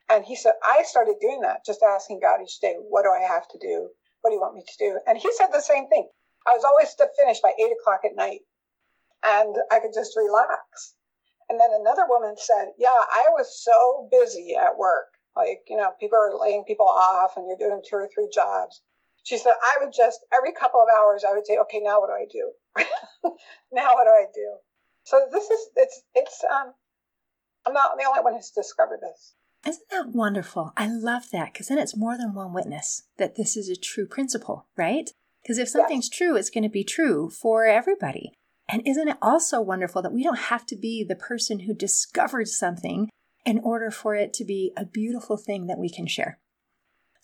And 0.10 0.26
he 0.26 0.36
said, 0.36 0.54
I 0.64 0.84
started 0.84 1.16
doing 1.22 1.42
that, 1.42 1.66
just 1.66 1.84
asking 1.84 2.22
God 2.22 2.42
each 2.42 2.60
day, 2.60 2.76
what 2.80 3.04
do 3.04 3.10
I 3.10 3.22
have 3.22 3.48
to 3.50 3.60
do? 3.60 3.90
What 4.22 4.32
do 4.32 4.36
you 4.36 4.42
want 4.42 4.56
me 4.56 4.64
to 4.66 4.78
do? 4.78 5.00
And 5.06 5.18
he 5.18 5.32
said 5.34 5.48
the 5.52 5.62
same 5.62 5.88
thing. 5.88 6.08
I 6.48 6.56
was 6.56 6.64
always 6.64 6.94
to 6.96 7.10
finish 7.18 7.40
by 7.42 7.52
eight 7.60 7.72
o'clock 7.80 8.02
at 8.06 8.16
night 8.16 8.42
and 9.24 9.56
I 9.72 9.80
could 9.80 9.94
just 9.94 10.18
relax. 10.18 10.96
And 11.50 11.60
then 11.60 11.70
another 11.74 12.06
woman 12.08 12.36
said, 12.38 12.70
Yeah, 12.78 12.90
I 12.90 13.28
was 13.32 13.64
so 13.64 14.08
busy 14.12 14.56
at 14.56 14.78
work. 14.78 15.08
Like, 15.36 15.62
you 15.68 15.78
know, 15.78 15.92
people 16.00 16.18
are 16.18 16.40
laying 16.40 16.64
people 16.64 16.88
off 16.88 17.38
and 17.38 17.48
you're 17.48 17.58
doing 17.58 17.82
two 17.88 17.96
or 17.96 18.10
three 18.14 18.30
jobs. 18.34 18.82
She 19.30 19.38
said, 19.38 19.54
I 19.62 19.84
would 19.84 19.94
just, 19.96 20.26
every 20.34 20.54
couple 20.54 20.82
of 20.82 20.88
hours, 20.98 21.24
I 21.24 21.34
would 21.34 21.46
say, 21.46 21.58
Okay, 21.62 21.80
now 21.84 22.02
what 22.02 22.10
do 22.10 22.14
I 22.14 22.26
do? 22.26 22.52
now 23.72 23.94
what 23.94 24.06
do 24.06 24.10
I 24.10 24.26
do? 24.34 24.56
So 25.04 25.22
this 25.32 25.44
is, 25.52 25.60
it's, 25.76 26.02
it's, 26.16 26.44
um, 26.52 26.74
I'm 27.68 27.74
not 27.74 27.92
the 27.96 28.06
only 28.06 28.22
one 28.22 28.34
who's 28.34 28.50
discovered 28.50 29.02
this. 29.04 29.36
Isn't 29.68 29.90
that 29.92 30.16
wonderful? 30.16 30.74
I 30.76 30.88
love 30.88 31.30
that 31.32 31.54
because 31.54 31.68
then 31.68 31.78
it's 31.78 31.96
more 31.96 32.18
than 32.18 32.34
one 32.34 32.54
witness 32.54 33.04
that 33.20 33.36
this 33.36 33.56
is 33.56 33.70
a 33.70 33.76
true 33.76 34.08
principle, 34.08 34.66
right? 34.76 35.12
Because 35.44 35.60
if 35.60 35.70
something's 35.70 36.10
yes. 36.12 36.18
true, 36.18 36.36
it's 36.36 36.50
going 36.50 36.64
to 36.64 36.70
be 36.70 36.84
true 36.84 37.30
for 37.30 37.66
everybody. 37.66 38.32
And 38.68 38.82
isn't 38.88 39.10
it 39.10 39.18
also 39.22 39.62
wonderful 39.62 40.02
that 40.02 40.14
we 40.14 40.24
don't 40.24 40.40
have 40.40 40.66
to 40.68 40.76
be 40.76 41.04
the 41.04 41.16
person 41.16 41.62
who 41.62 41.76
discovered 41.76 42.48
something 42.48 43.12
in 43.46 43.60
order 43.60 43.92
for 43.92 44.16
it 44.16 44.34
to 44.34 44.44
be 44.44 44.74
a 44.76 44.86
beautiful 44.86 45.38
thing 45.38 45.68
that 45.68 45.78
we 45.78 45.90
can 45.90 46.08
share? 46.08 46.40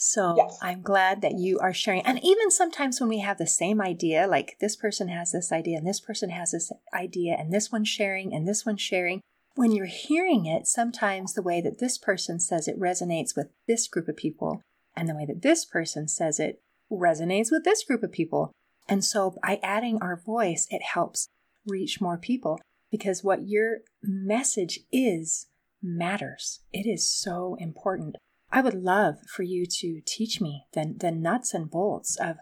So 0.07 0.35
yes. 0.37 0.59
I'm 0.61 0.83
glad 0.83 1.23
that 1.23 1.33
you 1.33 1.57
are 1.57 1.73
sharing. 1.73 2.01
And 2.05 2.23
even 2.23 2.51
sometimes 2.51 2.99
when 2.99 3.09
we 3.09 3.19
have 3.19 3.39
the 3.39 3.47
same 3.47 3.81
idea, 3.81 4.27
like 4.27 4.57
this 4.61 4.75
person 4.75 5.07
has 5.07 5.31
this 5.31 5.51
idea 5.51 5.79
and 5.79 5.87
this 5.87 5.99
person 5.99 6.29
has 6.29 6.51
this 6.51 6.71
idea 6.93 7.35
and 7.39 7.51
this 7.51 7.71
one's 7.71 7.89
sharing 7.89 8.31
and 8.31 8.47
this 8.47 8.67
one's 8.67 8.83
sharing, 8.83 9.21
when 9.55 9.71
you're 9.71 9.87
hearing 9.87 10.45
it, 10.45 10.67
sometimes 10.67 11.33
the 11.33 11.41
way 11.41 11.59
that 11.59 11.79
this 11.79 11.97
person 11.97 12.39
says 12.39 12.67
it 12.67 12.79
resonates 12.79 13.35
with 13.35 13.47
this 13.67 13.87
group 13.87 14.07
of 14.07 14.15
people 14.15 14.61
and 14.95 15.09
the 15.09 15.15
way 15.15 15.25
that 15.25 15.41
this 15.41 15.65
person 15.65 16.07
says 16.07 16.39
it 16.39 16.61
resonates 16.91 17.49
with 17.51 17.63
this 17.63 17.83
group 17.83 18.03
of 18.03 18.11
people. 18.11 18.51
And 18.87 19.03
so 19.03 19.35
by 19.41 19.59
adding 19.63 19.97
our 20.03 20.21
voice, 20.23 20.67
it 20.69 20.83
helps 20.83 21.29
reach 21.65 21.99
more 21.99 22.19
people 22.19 22.59
because 22.91 23.23
what 23.23 23.47
your 23.47 23.79
message 24.03 24.81
is 24.91 25.47
matters. 25.81 26.59
It 26.71 26.87
is 26.87 27.09
so 27.09 27.57
important. 27.59 28.17
I 28.55 28.61
would 28.61 28.73
love 28.73 29.17
for 29.27 29.43
you 29.43 29.65
to 29.65 29.99
teach 30.05 30.39
me 30.39 30.63
the, 30.71 30.95
the 30.97 31.11
nuts 31.11 31.53
and 31.53 31.69
bolts 31.69 32.15
of 32.15 32.37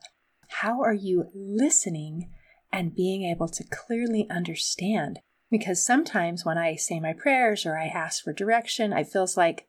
how 0.47 0.79
are 0.83 0.93
you 0.93 1.31
listening 1.33 2.29
and 2.71 2.95
being 2.95 3.23
able 3.23 3.47
to 3.47 3.63
clearly 3.63 4.27
understand. 4.29 5.21
Because 5.49 5.83
sometimes 5.83 6.45
when 6.45 6.55
I 6.55 6.75
say 6.75 6.99
my 6.99 7.13
prayers 7.13 7.65
or 7.65 7.79
I 7.79 7.87
ask 7.87 8.23
for 8.23 8.31
direction, 8.31 8.93
it 8.93 9.07
feels 9.07 9.35
like 9.35 9.65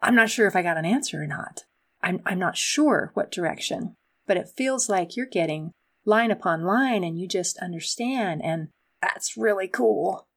I'm 0.00 0.14
not 0.14 0.30
sure 0.30 0.46
if 0.46 0.54
I 0.54 0.62
got 0.62 0.76
an 0.76 0.84
answer 0.84 1.20
or 1.20 1.26
not. 1.26 1.64
I'm, 2.04 2.20
I'm 2.24 2.38
not 2.38 2.56
sure 2.56 3.10
what 3.14 3.32
direction, 3.32 3.96
but 4.28 4.36
it 4.36 4.52
feels 4.56 4.88
like 4.88 5.16
you're 5.16 5.26
getting 5.26 5.72
line 6.04 6.30
upon 6.30 6.62
line 6.62 7.02
and 7.02 7.18
you 7.18 7.26
just 7.26 7.58
understand. 7.58 8.42
And 8.44 8.68
that's 9.02 9.36
really 9.36 9.66
cool. 9.66 10.27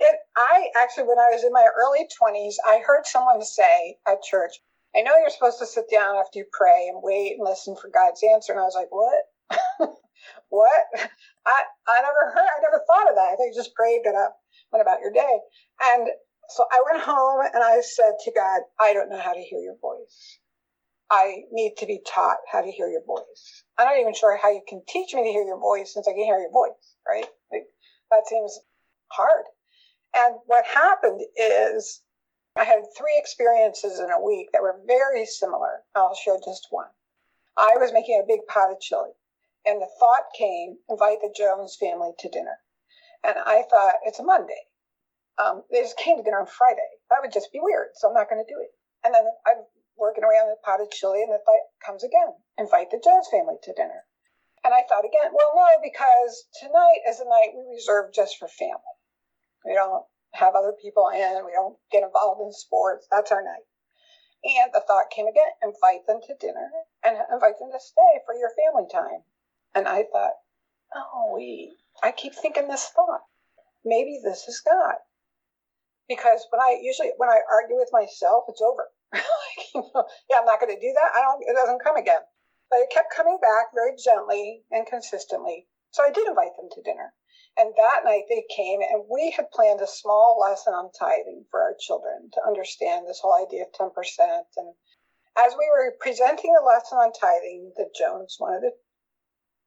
It, 0.00 0.16
I 0.36 0.68
actually, 0.76 1.04
when 1.04 1.18
I 1.18 1.28
was 1.30 1.44
in 1.44 1.52
my 1.52 1.68
early 1.76 2.08
20s, 2.08 2.54
I 2.66 2.80
heard 2.84 3.04
someone 3.04 3.42
say 3.42 3.98
at 4.08 4.22
church, 4.22 4.56
I 4.96 5.02
know 5.02 5.12
you're 5.20 5.30
supposed 5.30 5.58
to 5.60 5.66
sit 5.66 5.84
down 5.92 6.16
after 6.16 6.38
you 6.40 6.46
pray 6.52 6.88
and 6.88 7.02
wait 7.02 7.36
and 7.38 7.46
listen 7.46 7.76
for 7.76 7.90
God's 7.92 8.22
answer. 8.24 8.52
And 8.52 8.60
I 8.60 8.64
was 8.64 8.74
like, 8.74 8.90
what? 8.90 9.22
what? 10.48 10.82
I, 11.46 11.62
I 11.86 12.00
never 12.00 12.32
heard, 12.32 12.48
I 12.48 12.62
never 12.62 12.82
thought 12.86 13.10
of 13.10 13.16
that. 13.16 13.30
I 13.32 13.36
think 13.36 13.54
just 13.54 13.74
prayed, 13.74 14.02
got 14.04 14.16
up, 14.16 14.36
went 14.72 14.82
about 14.82 15.00
your 15.00 15.12
day. 15.12 15.38
And 15.82 16.08
so 16.48 16.64
I 16.72 16.82
went 16.90 17.04
home 17.04 17.44
and 17.54 17.62
I 17.62 17.80
said 17.82 18.12
to 18.24 18.32
God, 18.34 18.62
I 18.80 18.92
don't 18.94 19.10
know 19.10 19.20
how 19.20 19.34
to 19.34 19.40
hear 19.40 19.60
your 19.60 19.76
voice. 19.80 20.38
I 21.10 21.42
need 21.52 21.74
to 21.78 21.86
be 21.86 22.00
taught 22.06 22.38
how 22.50 22.62
to 22.62 22.70
hear 22.70 22.88
your 22.88 23.04
voice. 23.04 23.64
I'm 23.78 23.86
not 23.86 23.98
even 23.98 24.14
sure 24.14 24.36
how 24.36 24.50
you 24.50 24.62
can 24.66 24.82
teach 24.88 25.12
me 25.12 25.24
to 25.24 25.30
hear 25.30 25.44
your 25.44 25.58
voice 25.58 25.92
since 25.92 26.08
I 26.08 26.12
can 26.12 26.24
hear 26.24 26.38
your 26.38 26.52
voice, 26.52 26.96
right? 27.06 27.26
Like, 27.52 27.66
that 28.10 28.26
seems 28.28 28.58
hard. 29.08 29.44
And 30.14 30.36
what 30.46 30.64
happened 30.66 31.22
is 31.36 32.02
I 32.56 32.64
had 32.64 32.82
three 32.96 33.16
experiences 33.16 34.00
in 34.00 34.10
a 34.10 34.20
week 34.20 34.50
that 34.52 34.62
were 34.62 34.80
very 34.86 35.24
similar. 35.24 35.84
I'll 35.94 36.14
share 36.14 36.38
just 36.44 36.66
one. 36.70 36.90
I 37.56 37.74
was 37.76 37.92
making 37.92 38.20
a 38.20 38.26
big 38.26 38.46
pot 38.46 38.72
of 38.72 38.80
chili, 38.80 39.10
and 39.64 39.80
the 39.80 39.88
thought 39.98 40.32
came 40.36 40.78
invite 40.88 41.20
the 41.20 41.32
Jones 41.36 41.76
family 41.76 42.12
to 42.18 42.28
dinner. 42.28 42.58
And 43.22 43.36
I 43.38 43.62
thought, 43.70 43.94
it's 44.04 44.18
a 44.18 44.24
Monday. 44.24 44.66
Um, 45.38 45.62
they 45.70 45.82
just 45.82 45.98
came 45.98 46.16
to 46.16 46.22
dinner 46.22 46.40
on 46.40 46.46
Friday. 46.46 46.88
That 47.08 47.20
would 47.22 47.32
just 47.32 47.52
be 47.52 47.60
weird, 47.60 47.88
so 47.94 48.08
I'm 48.08 48.14
not 48.14 48.28
going 48.28 48.44
to 48.44 48.52
do 48.52 48.60
it. 48.60 48.70
And 49.04 49.14
then 49.14 49.24
I'm 49.46 49.64
working 49.96 50.24
away 50.24 50.34
on 50.36 50.48
the 50.48 50.56
pot 50.64 50.80
of 50.80 50.90
chili, 50.90 51.22
and 51.22 51.32
the 51.32 51.38
thought 51.38 51.68
comes 51.84 52.02
again 52.02 52.34
invite 52.58 52.90
the 52.90 53.00
Jones 53.02 53.28
family 53.30 53.56
to 53.62 53.72
dinner. 53.72 54.04
And 54.64 54.74
I 54.74 54.82
thought 54.88 55.04
again, 55.04 55.32
well, 55.32 55.52
no, 55.54 55.68
because 55.82 56.44
tonight 56.60 57.00
is 57.08 57.20
a 57.20 57.24
night 57.24 57.54
we 57.54 57.74
reserve 57.74 58.12
just 58.12 58.38
for 58.38 58.48
family. 58.48 58.96
We 59.64 59.74
don't 59.74 60.04
have 60.32 60.54
other 60.54 60.72
people 60.80 61.08
in, 61.08 61.44
we 61.44 61.52
don't 61.52 61.76
get 61.90 62.02
involved 62.02 62.40
in 62.40 62.52
sports. 62.52 63.06
That's 63.10 63.32
our 63.32 63.42
night. 63.42 63.66
And 64.44 64.72
the 64.72 64.80
thought 64.80 65.10
came 65.10 65.26
again 65.26 65.52
invite 65.62 66.06
them 66.06 66.20
to 66.26 66.34
dinner 66.34 66.70
and 67.04 67.18
invite 67.30 67.58
them 67.58 67.70
to 67.72 67.80
stay 67.80 68.20
for 68.24 68.34
your 68.34 68.50
family 68.56 68.88
time. 68.90 69.22
And 69.74 69.86
I 69.86 70.04
thought, 70.10 70.32
oh, 70.94 71.32
wait, 71.34 71.76
I 72.02 72.12
keep 72.12 72.34
thinking 72.34 72.68
this 72.68 72.88
thought. 72.88 73.22
Maybe 73.84 74.20
this 74.22 74.48
is 74.48 74.62
God. 74.64 74.96
Because 76.08 76.46
when 76.50 76.60
I 76.60 76.80
usually, 76.82 77.12
when 77.18 77.28
I 77.28 77.40
argue 77.52 77.76
with 77.76 77.90
myself, 77.92 78.44
it's 78.48 78.62
over. 78.62 78.88
you 79.74 79.82
know, 79.94 80.04
yeah, 80.28 80.38
I'm 80.40 80.46
not 80.46 80.60
going 80.60 80.74
to 80.74 80.80
do 80.80 80.92
that. 80.92 81.10
I 81.14 81.20
don't. 81.20 81.42
It 81.46 81.54
doesn't 81.54 81.84
come 81.84 81.96
again. 81.96 82.20
But 82.70 82.80
it 82.80 82.90
kept 82.90 83.14
coming 83.14 83.38
back 83.40 83.66
very 83.74 83.94
gently 83.96 84.64
and 84.70 84.86
consistently. 84.86 85.66
So 85.90 86.02
I 86.02 86.10
did 86.10 86.26
invite 86.26 86.56
them 86.56 86.68
to 86.72 86.82
dinner. 86.82 87.14
And 87.56 87.74
that 87.76 88.04
night 88.04 88.24
they 88.28 88.44
came, 88.54 88.80
and 88.80 89.04
we 89.10 89.30
had 89.30 89.50
planned 89.50 89.80
a 89.80 89.86
small 89.86 90.38
lesson 90.40 90.72
on 90.72 90.90
tithing 90.92 91.44
for 91.50 91.60
our 91.60 91.74
children 91.78 92.30
to 92.32 92.46
understand 92.46 93.06
this 93.06 93.20
whole 93.20 93.34
idea 93.34 93.64
of 93.64 93.72
10%. 93.72 93.90
And 94.56 94.74
as 95.36 95.54
we 95.58 95.68
were 95.68 95.96
presenting 96.00 96.52
the 96.54 96.64
lesson 96.64 96.98
on 96.98 97.12
tithing, 97.12 97.72
the 97.76 97.90
Jones, 97.96 98.36
one 98.38 98.54
of 98.54 98.62
the, 98.62 98.72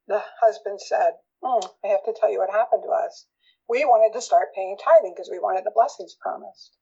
the 0.08 0.24
husband 0.42 0.82
said, 0.82 1.14
mm, 1.44 1.64
I 1.84 1.88
have 1.88 2.04
to 2.06 2.14
tell 2.20 2.32
you 2.32 2.40
what 2.40 2.50
happened 2.50 2.84
to 2.84 2.92
us. 2.92 3.28
We 3.70 3.86
wanted 3.86 4.14
to 4.14 4.22
start 4.22 4.56
paying 4.56 4.78
tithing 4.78 5.14
because 5.14 5.30
we 5.32 5.40
wanted 5.40 5.66
the 5.66 5.76
blessings 5.76 6.16
promised 6.20 6.78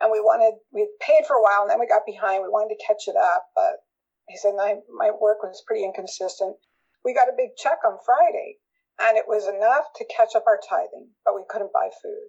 and 0.00 0.12
we 0.12 0.20
wanted 0.20 0.58
we 0.72 0.88
paid 1.00 1.24
for 1.26 1.36
a 1.36 1.42
while 1.42 1.62
and 1.62 1.70
then 1.70 1.80
we 1.80 1.86
got 1.86 2.06
behind 2.06 2.42
we 2.42 2.48
wanted 2.48 2.74
to 2.74 2.86
catch 2.86 3.08
it 3.08 3.16
up 3.16 3.48
but 3.54 3.84
he 4.28 4.36
said 4.36 4.54
my, 4.56 4.76
my 4.92 5.10
work 5.10 5.42
was 5.42 5.62
pretty 5.66 5.84
inconsistent 5.84 6.56
we 7.04 7.14
got 7.14 7.28
a 7.28 7.36
big 7.36 7.56
check 7.56 7.78
on 7.84 7.98
friday 8.04 8.56
and 9.00 9.16
it 9.16 9.28
was 9.28 9.46
enough 9.46 9.92
to 9.96 10.08
catch 10.08 10.34
up 10.34 10.44
our 10.46 10.60
tithing 10.60 11.10
but 11.24 11.34
we 11.34 11.44
couldn't 11.48 11.72
buy 11.72 11.90
food. 12.02 12.28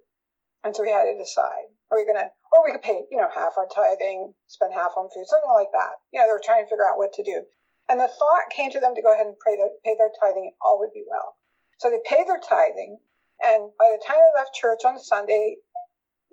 And 0.64 0.76
so 0.76 0.84
we 0.84 0.92
had 0.92 1.06
to 1.06 1.18
decide 1.18 1.72
are 1.92 1.98
we 1.98 2.06
going 2.06 2.20
to 2.20 2.30
or 2.52 2.66
we 2.66 2.72
could 2.72 2.84
pay 2.84 3.06
you 3.12 3.18
know 3.18 3.30
half 3.34 3.56
our 3.58 3.68
tithing 3.68 4.34
spend 4.48 4.74
half 4.74 4.98
on 4.98 5.10
food 5.14 5.28
something 5.28 5.54
like 5.54 5.72
that. 5.74 6.00
You 6.12 6.20
know 6.20 6.28
they 6.28 6.36
were 6.36 6.44
trying 6.44 6.66
to 6.66 6.70
figure 6.70 6.88
out 6.88 6.98
what 6.98 7.14
to 7.14 7.24
do. 7.24 7.44
And 7.88 8.00
the 8.00 8.12
thought 8.12 8.52
came 8.52 8.72
to 8.72 8.82
them 8.84 8.96
to 8.96 9.02
go 9.02 9.14
ahead 9.16 9.32
and 9.32 9.40
pay, 9.40 9.56
the, 9.56 9.72
pay 9.86 9.96
their 9.96 10.12
tithing 10.20 10.52
and 10.52 10.58
all 10.60 10.76
would 10.84 10.92
be 10.92 11.08
well. 11.08 11.40
So 11.80 11.88
they 11.90 12.04
paid 12.04 12.28
their 12.28 12.44
tithing 12.44 13.00
and 13.44 13.70
by 13.78 13.94
the 13.94 14.04
time 14.06 14.18
they 14.18 14.40
left 14.40 14.56
church 14.56 14.82
on 14.84 15.00
Sunday, 15.00 15.58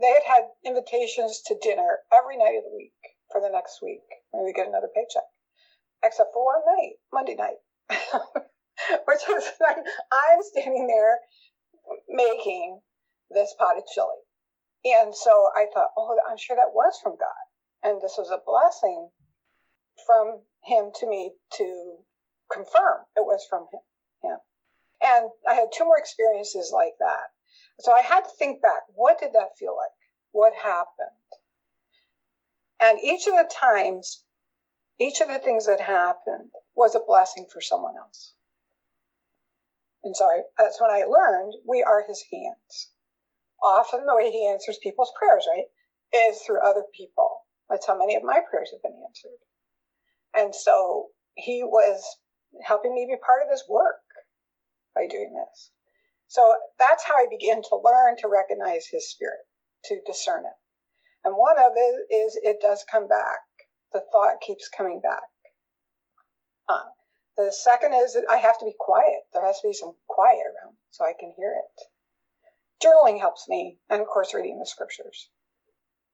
they 0.00 0.08
had 0.08 0.24
had 0.24 0.44
invitations 0.64 1.42
to 1.46 1.58
dinner 1.60 2.00
every 2.12 2.36
night 2.36 2.56
of 2.56 2.64
the 2.64 2.74
week 2.76 2.96
for 3.30 3.40
the 3.40 3.50
next 3.50 3.80
week 3.82 4.02
when 4.30 4.44
we 4.44 4.52
get 4.52 4.66
another 4.66 4.88
paycheck, 4.94 5.28
except 6.02 6.32
for 6.32 6.44
one 6.44 6.62
night, 6.76 6.96
Monday 7.12 7.34
night, 7.34 7.60
which 9.06 9.20
was 9.28 9.44
I'm 9.60 10.42
standing 10.42 10.86
there 10.86 11.18
making 12.08 12.80
this 13.30 13.54
pot 13.58 13.76
of 13.76 13.84
chili. 13.94 14.08
And 14.84 15.14
so 15.14 15.48
I 15.56 15.66
thought, 15.72 15.90
oh, 15.96 16.16
I'm 16.28 16.36
sure 16.36 16.56
that 16.56 16.74
was 16.74 16.98
from 17.02 17.12
God. 17.12 17.44
And 17.82 18.00
this 18.02 18.16
was 18.18 18.30
a 18.30 18.42
blessing 18.44 19.08
from 20.06 20.40
him 20.64 20.90
to 21.00 21.08
me 21.08 21.32
to 21.56 21.96
confirm 22.52 23.04
it 23.16 23.24
was 23.24 23.46
from 23.48 23.66
him. 23.72 23.80
Yeah. 24.22 24.36
And 25.02 25.30
I 25.48 25.54
had 25.54 25.68
two 25.72 25.84
more 25.84 25.98
experiences 25.98 26.70
like 26.72 26.94
that. 27.00 27.32
So 27.80 27.92
I 27.92 28.02
had 28.02 28.22
to 28.22 28.30
think 28.38 28.62
back. 28.62 28.82
What 28.94 29.18
did 29.20 29.32
that 29.32 29.56
feel 29.58 29.76
like? 29.76 29.90
What 30.32 30.52
happened? 30.54 31.10
And 32.80 32.98
each 33.00 33.26
of 33.26 33.34
the 33.34 33.50
times 33.50 34.24
each 34.98 35.20
of 35.20 35.28
the 35.28 35.38
things 35.38 35.66
that 35.66 35.80
happened 35.80 36.50
was 36.76 36.94
a 36.94 37.00
blessing 37.00 37.46
for 37.52 37.60
someone 37.60 37.96
else. 37.96 38.34
And 40.04 40.14
so 40.14 40.24
I, 40.26 40.42
that's 40.58 40.80
when 40.80 40.90
I 40.90 41.04
learned 41.04 41.54
we 41.66 41.82
are 41.82 42.04
his 42.06 42.22
hands. 42.32 42.90
Often 43.62 44.06
the 44.06 44.14
way 44.14 44.30
he 44.30 44.46
answers 44.46 44.78
people's 44.82 45.12
prayers, 45.18 45.46
right, 45.50 45.64
is 46.28 46.40
through 46.42 46.60
other 46.60 46.84
people. 46.94 47.30
That's 47.70 47.86
how 47.86 47.98
many 47.98 48.14
of 48.14 48.22
my 48.22 48.40
prayers 48.48 48.70
have 48.72 48.82
been 48.82 49.00
answered. 49.06 49.40
And 50.34 50.54
so 50.54 51.08
he 51.34 51.62
was 51.64 52.04
helping 52.62 52.94
me 52.94 53.06
be 53.08 53.16
part 53.24 53.42
of 53.42 53.50
his 53.50 53.64
work 53.68 54.02
by 54.94 55.06
doing 55.06 55.32
this. 55.34 55.70
So 56.28 56.54
that's 56.78 57.04
how 57.04 57.14
I 57.14 57.26
began 57.30 57.62
to 57.62 57.76
learn 57.82 58.16
to 58.18 58.28
recognize 58.28 58.86
his 58.86 59.10
spirit, 59.10 59.40
to 59.86 60.00
discern 60.06 60.44
it. 60.44 60.58
And 61.24 61.34
one 61.36 61.58
of 61.58 61.72
it 61.74 62.14
is 62.14 62.38
it 62.42 62.60
does 62.60 62.84
come 62.90 63.08
back. 63.08 63.40
The 63.92 64.02
thought 64.12 64.40
keeps 64.40 64.68
coming 64.68 65.00
back. 65.00 65.22
Uh, 66.68 66.84
the 67.36 67.52
second 67.52 67.94
is 67.94 68.14
that 68.14 68.26
I 68.30 68.36
have 68.36 68.58
to 68.58 68.64
be 68.64 68.74
quiet. 68.78 69.22
There 69.32 69.44
has 69.44 69.60
to 69.60 69.68
be 69.68 69.74
some 69.74 69.94
quiet 70.06 70.42
around 70.46 70.76
so 70.90 71.04
I 71.04 71.14
can 71.18 71.32
hear 71.36 71.52
it. 71.52 72.84
Journaling 72.84 73.18
helps 73.18 73.48
me, 73.48 73.78
and 73.88 74.00
of 74.00 74.08
course, 74.08 74.34
reading 74.34 74.58
the 74.58 74.66
scriptures. 74.66 75.30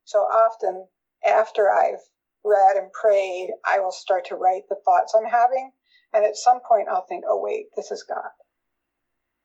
So 0.04 0.18
often, 0.20 0.86
after 1.26 1.70
I've 1.70 2.00
read 2.44 2.76
and 2.76 2.92
prayed, 2.92 3.50
I 3.66 3.80
will 3.80 3.92
start 3.92 4.26
to 4.26 4.36
write 4.36 4.62
the 4.68 4.76
thoughts 4.84 5.14
I'm 5.14 5.28
having. 5.28 5.72
And 6.12 6.24
at 6.24 6.36
some 6.36 6.60
point, 6.66 6.88
I'll 6.90 7.06
think, 7.06 7.24
oh, 7.28 7.40
wait, 7.40 7.66
this 7.76 7.90
is 7.90 8.04
God. 8.08 8.30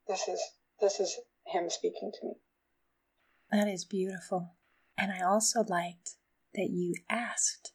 This 0.07 0.27
is, 0.27 0.41
this 0.79 0.99
is 0.99 1.19
Him 1.45 1.69
speaking 1.69 2.11
to 2.19 2.27
me. 2.27 2.33
That 3.51 3.67
is 3.67 3.85
beautiful. 3.85 4.55
And 4.97 5.11
I 5.11 5.21
also 5.21 5.63
liked 5.63 6.11
that 6.53 6.69
you 6.69 6.95
asked, 7.09 7.73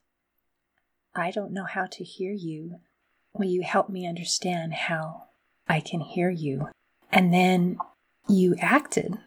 I 1.15 1.31
don't 1.31 1.53
know 1.53 1.65
how 1.65 1.87
to 1.87 2.05
hear 2.05 2.33
you. 2.33 2.81
Will 3.35 3.47
you 3.47 3.63
help 3.63 3.89
me 3.89 4.07
understand 4.07 4.75
how 4.75 5.25
I 5.69 5.81
can 5.81 6.01
hear 6.01 6.31
you? 6.31 6.69
And 7.13 7.33
then 7.33 7.79
you 8.29 8.55
acted. 8.61 9.19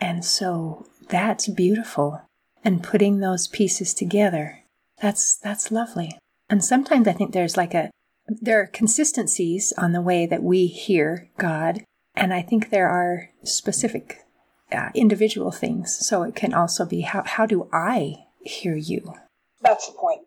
And 0.00 0.24
so 0.24 0.86
that's 1.08 1.48
beautiful. 1.48 2.22
And 2.64 2.82
putting 2.82 3.20
those 3.20 3.46
pieces 3.46 3.94
together, 3.94 4.64
that's 5.00 5.36
that's 5.36 5.70
lovely. 5.70 6.18
And 6.48 6.64
sometimes 6.64 7.06
I 7.06 7.12
think 7.12 7.32
there's 7.32 7.56
like 7.56 7.74
a 7.74 7.90
there 8.28 8.60
are 8.60 8.66
consistencies 8.66 9.72
on 9.78 9.92
the 9.92 10.00
way 10.00 10.26
that 10.26 10.42
we 10.42 10.66
hear 10.66 11.28
God, 11.38 11.84
and 12.14 12.34
I 12.34 12.42
think 12.42 12.70
there 12.70 12.88
are 12.88 13.30
specific 13.44 14.24
uh, 14.72 14.88
individual 14.94 15.52
things. 15.52 15.96
So 16.06 16.24
it 16.24 16.34
can 16.34 16.52
also 16.52 16.84
be 16.84 17.02
how 17.02 17.22
how 17.24 17.46
do 17.46 17.68
I 17.72 18.24
hear 18.40 18.76
you? 18.76 19.14
That's 19.60 19.86
the 19.86 19.96
point. 19.96 20.22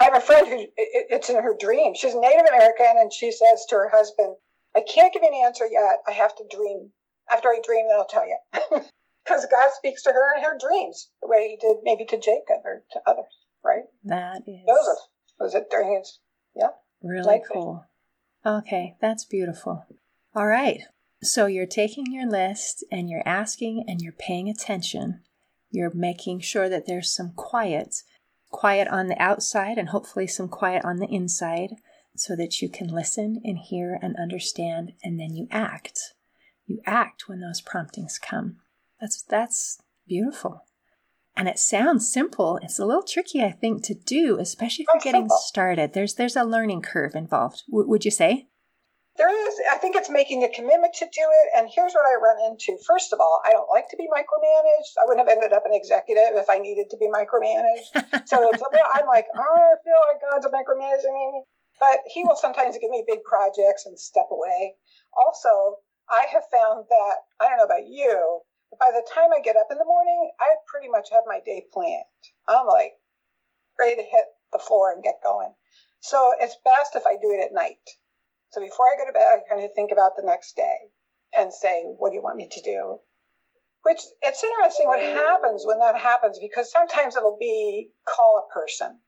I 0.00 0.04
have 0.04 0.16
a 0.16 0.20
friend 0.20 0.46
who 0.46 0.66
it's 0.76 1.28
in 1.28 1.42
her 1.42 1.56
dream. 1.58 1.94
She's 1.94 2.14
Native 2.14 2.46
American, 2.46 2.96
and 2.98 3.12
she 3.12 3.32
says 3.32 3.66
to 3.68 3.76
her 3.76 3.88
husband, 3.88 4.36
"I 4.74 4.80
can't 4.80 5.12
give 5.12 5.22
you 5.22 5.28
an 5.28 5.46
answer 5.46 5.66
yet. 5.66 5.98
I 6.06 6.12
have 6.12 6.36
to 6.36 6.44
dream. 6.50 6.92
After 7.30 7.48
I 7.48 7.60
dream, 7.64 7.86
then 7.88 7.96
I'll 7.98 8.06
tell 8.06 8.26
you." 8.26 8.38
Because 9.24 9.44
God 9.50 9.70
speaks 9.74 10.02
to 10.04 10.10
her 10.10 10.36
in 10.38 10.42
her 10.42 10.56
dreams, 10.58 11.10
the 11.20 11.28
way 11.28 11.50
He 11.50 11.56
did 11.56 11.82
maybe 11.82 12.06
to 12.06 12.16
Jacob 12.16 12.64
or 12.64 12.82
to 12.92 13.00
others, 13.06 13.26
right? 13.62 13.82
That 14.04 14.40
is 14.46 14.64
Joseph 14.66 15.04
was 15.38 15.54
it 15.54 15.70
during 15.70 15.96
his 15.98 16.18
yeah 16.54 16.70
really 17.02 17.40
cool. 17.52 17.84
Okay, 18.44 18.96
that's 19.00 19.24
beautiful. 19.24 19.84
All 20.34 20.46
right, 20.46 20.80
so 21.22 21.46
you're 21.46 21.66
taking 21.66 22.12
your 22.12 22.28
list 22.28 22.84
and 22.90 23.10
you're 23.10 23.26
asking 23.26 23.84
and 23.88 24.00
you're 24.00 24.12
paying 24.12 24.48
attention. 24.48 25.20
You're 25.70 25.92
making 25.92 26.40
sure 26.40 26.68
that 26.68 26.86
there's 26.86 27.14
some 27.14 27.32
quiet, 27.36 28.02
quiet 28.50 28.88
on 28.88 29.08
the 29.08 29.20
outside 29.20 29.78
and 29.78 29.90
hopefully 29.90 30.26
some 30.26 30.48
quiet 30.48 30.84
on 30.84 30.96
the 30.96 31.08
inside 31.08 31.76
so 32.16 32.34
that 32.36 32.60
you 32.60 32.68
can 32.68 32.88
listen 32.88 33.40
and 33.44 33.58
hear 33.58 33.98
and 34.00 34.16
understand 34.16 34.92
and 35.02 35.18
then 35.18 35.34
you 35.34 35.46
act. 35.50 36.14
You 36.66 36.80
act 36.86 37.28
when 37.28 37.40
those 37.40 37.60
promptings 37.60 38.18
come. 38.18 38.56
That's 39.00 39.22
that's 39.22 39.78
beautiful. 40.06 40.64
And 41.36 41.48
it 41.48 41.58
sounds 41.58 42.12
simple. 42.12 42.58
It's 42.62 42.80
a 42.80 42.84
little 42.84 43.04
tricky, 43.04 43.42
I 43.42 43.52
think, 43.52 43.84
to 43.84 43.94
do, 43.94 44.38
especially 44.40 44.84
if 44.84 45.04
you're 45.04 45.12
getting 45.12 45.28
started. 45.30 45.92
There's 45.92 46.14
there's 46.14 46.34
a 46.36 46.42
learning 46.42 46.82
curve 46.82 47.14
involved. 47.14 47.62
W- 47.70 47.88
would 47.88 48.04
you 48.04 48.10
say? 48.10 48.48
There 49.18 49.28
is 49.28 49.54
i 49.70 49.76
think 49.76 49.98
it's 49.98 50.08
making 50.08 50.46
a 50.46 50.48
commitment 50.54 50.94
to 50.94 51.04
do 51.10 51.26
it 51.26 51.46
and 51.58 51.68
here's 51.68 51.92
what 51.92 52.06
i 52.06 52.14
run 52.14 52.38
into. 52.46 52.78
First 52.86 53.12
of 53.12 53.18
all 53.20 53.42
i 53.44 53.50
don't 53.50 53.68
like 53.68 53.90
to 53.90 53.98
be 53.98 54.06
micromanaged. 54.06 54.94
I 54.96 55.04
wouldn't 55.04 55.26
have 55.26 55.34
ended 55.36 55.52
up 55.52 55.66
an 55.66 55.74
executive 55.74 56.38
if 56.38 56.48
i 56.48 56.58
needed 56.58 56.88
to 56.90 56.96
be 56.96 57.10
micromanaged. 57.10 57.90
So 58.30 58.38
i'm 58.94 59.06
like 59.10 59.26
oh 59.34 59.58
i 59.58 59.76
feel 59.82 60.00
like 60.08 60.22
god's 60.22 60.46
micromanaging 60.46 61.12
me. 61.12 61.42
But 61.78 61.98
he 62.06 62.24
will 62.24 62.38
sometimes 62.38 62.78
give 62.78 62.90
me 62.90 63.04
big 63.06 63.22
projects 63.22 63.86
and 63.86 63.98
step 63.98 64.30
away. 64.30 64.78
Also 65.12 65.82
i 66.08 66.24
have 66.32 66.46
found 66.50 66.86
that 66.88 67.16
i 67.42 67.50
don't 67.50 67.58
know 67.58 67.68
about 67.68 67.90
you 67.90 68.40
but 68.70 68.78
by 68.78 68.90
the 68.94 69.04
time 69.12 69.34
i 69.34 69.42
get 69.42 69.58
up 69.58 69.68
in 69.70 69.78
the 69.78 69.84
morning 69.84 70.30
i 70.40 70.46
pretty 70.70 70.88
much 70.88 71.10
have 71.10 71.26
my 71.26 71.42
day 71.44 71.66
planned. 71.74 72.06
I'm 72.46 72.66
like 72.66 72.94
ready 73.78 73.96
to 73.96 74.06
hit 74.06 74.30
the 74.52 74.58
floor 74.58 74.92
and 74.92 75.02
get 75.02 75.22
going. 75.22 75.52
So 76.00 76.32
it's 76.38 76.56
best 76.64 76.94
if 76.94 77.02
i 77.04 77.18
do 77.18 77.34
it 77.34 77.42
at 77.42 77.52
night 77.52 77.82
so 78.50 78.60
before 78.60 78.86
I 78.86 78.98
go 78.98 79.06
to 79.06 79.12
bed, 79.12 79.28
I 79.28 79.48
kind 79.48 79.64
of 79.64 79.70
think 79.74 79.92
about 79.92 80.16
the 80.16 80.24
next 80.24 80.56
day 80.56 80.90
and 81.36 81.52
say, 81.52 81.84
what 81.84 82.10
do 82.10 82.16
you 82.16 82.22
want 82.22 82.36
me 82.36 82.48
to 82.50 82.62
do? 82.62 82.98
Which 83.82 84.00
it's 84.22 84.42
interesting 84.42 84.86
what 84.86 85.00
happens 85.00 85.64
when 85.64 85.78
that 85.78 85.96
happens 85.96 86.38
because 86.40 86.70
sometimes 86.70 87.16
it'll 87.16 87.38
be 87.38 87.90
call 88.06 88.44
a 88.44 88.52
person. 88.52 89.00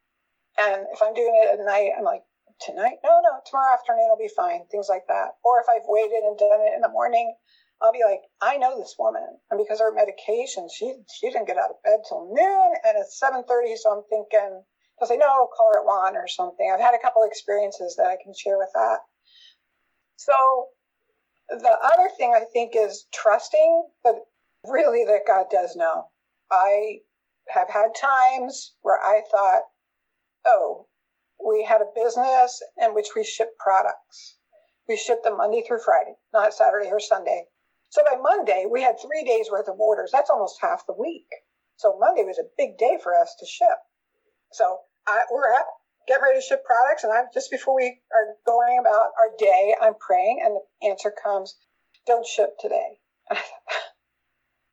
And 0.59 0.87
if 0.93 1.03
I'm 1.03 1.15
doing 1.15 1.33
it 1.43 1.59
at 1.59 1.65
night, 1.65 1.93
I'm 1.97 2.05
like, 2.05 2.23
tonight? 2.61 3.01
No, 3.03 3.21
no, 3.25 3.41
tomorrow 3.49 3.73
afternoon 3.75 4.07
will 4.09 4.21
be 4.21 4.31
fine. 4.37 4.69
Things 4.71 4.89
like 4.89 5.09
that. 5.09 5.41
Or 5.43 5.61
if 5.61 5.67
I've 5.69 5.89
waited 5.89 6.23
and 6.23 6.39
done 6.39 6.61
it 6.61 6.77
in 6.77 6.83
the 6.83 6.93
morning, 6.93 7.35
I'll 7.81 7.93
be 7.93 8.05
like, 8.05 8.21
I 8.41 8.59
know 8.59 8.77
this 8.77 8.97
woman. 8.99 9.41
And 9.51 9.57
because 9.57 9.81
her 9.81 9.93
medication, 9.93 10.69
she 10.69 10.93
she 11.09 11.31
didn't 11.33 11.49
get 11.49 11.57
out 11.57 11.73
of 11.73 11.83
bed 11.83 12.05
till 12.07 12.29
noon 12.29 12.71
and 12.85 12.95
it's 13.01 13.19
7.30. 13.19 13.77
So 13.81 13.97
I'm 13.97 14.05
thinking, 14.13 14.63
they'll 14.99 15.09
say, 15.09 15.17
no, 15.17 15.49
call 15.49 15.73
her 15.73 15.81
at 15.81 15.89
one 15.89 16.17
or 16.17 16.29
something. 16.29 16.69
I've 16.69 16.85
had 16.85 16.95
a 16.95 17.03
couple 17.03 17.25
experiences 17.25 17.97
that 17.97 18.07
I 18.07 18.21
can 18.23 18.35
share 18.37 18.59
with 18.59 18.71
that. 18.75 19.01
So 20.21 20.67
the 21.49 21.79
other 21.83 22.11
thing 22.19 22.35
I 22.37 22.45
think 22.53 22.73
is 22.77 23.07
trusting, 23.11 23.89
but 24.05 24.17
really 24.69 25.07
that 25.07 25.27
God 25.27 25.47
does 25.51 25.75
know. 25.77 26.09
I 26.51 26.99
have 27.49 27.71
had 27.71 27.95
times 27.99 28.75
where 28.83 29.01
I 29.01 29.23
thought, 29.31 29.63
oh, 30.47 30.89
we 31.43 31.65
had 31.65 31.81
a 31.81 31.95
business 31.95 32.63
in 32.83 32.95
which 32.95 33.09
we 33.17 33.25
ship 33.25 33.57
products. 33.59 34.37
We 34.87 34.99
shipped 34.99 35.25
them 35.25 35.39
Monday 35.39 35.63
through 35.67 35.81
Friday, 35.81 36.17
not 36.35 36.53
Saturday 36.53 36.91
or 36.91 37.01
Sunday. 37.01 37.45
So 37.89 38.03
by 38.05 38.19
Monday, 38.21 38.67
we 38.71 38.83
had 38.83 39.01
three 39.01 39.25
days 39.25 39.49
worth 39.51 39.69
of 39.69 39.81
orders. 39.81 40.11
That's 40.13 40.29
almost 40.29 40.59
half 40.61 40.87
the 40.87 40.93
week. 40.93 41.29
So 41.77 41.97
Monday 41.99 42.25
was 42.25 42.39
a 42.39 42.53
big 42.59 42.77
day 42.77 42.99
for 43.03 43.15
us 43.15 43.35
to 43.41 43.47
ship. 43.47 43.79
So 44.53 44.81
I, 45.09 45.23
we're 45.33 45.51
at 45.55 45.65
get 46.07 46.21
ready 46.23 46.39
to 46.39 46.45
ship 46.47 46.65
products. 46.65 47.05
And 47.05 47.13
I'm 47.13 47.27
just 47.33 47.51
before 47.51 47.75
we 47.75 48.01
are 48.13 48.37
going 48.47 48.79
about 48.81 49.11
our 49.19 49.31
day, 49.39 49.75
I'm 49.81 49.95
praying, 49.95 50.41
and 50.45 50.57
the 50.57 50.89
answer 50.89 51.13
comes, 51.23 51.57
don't 52.07 52.27
ship 52.27 52.51
today. 52.61 52.99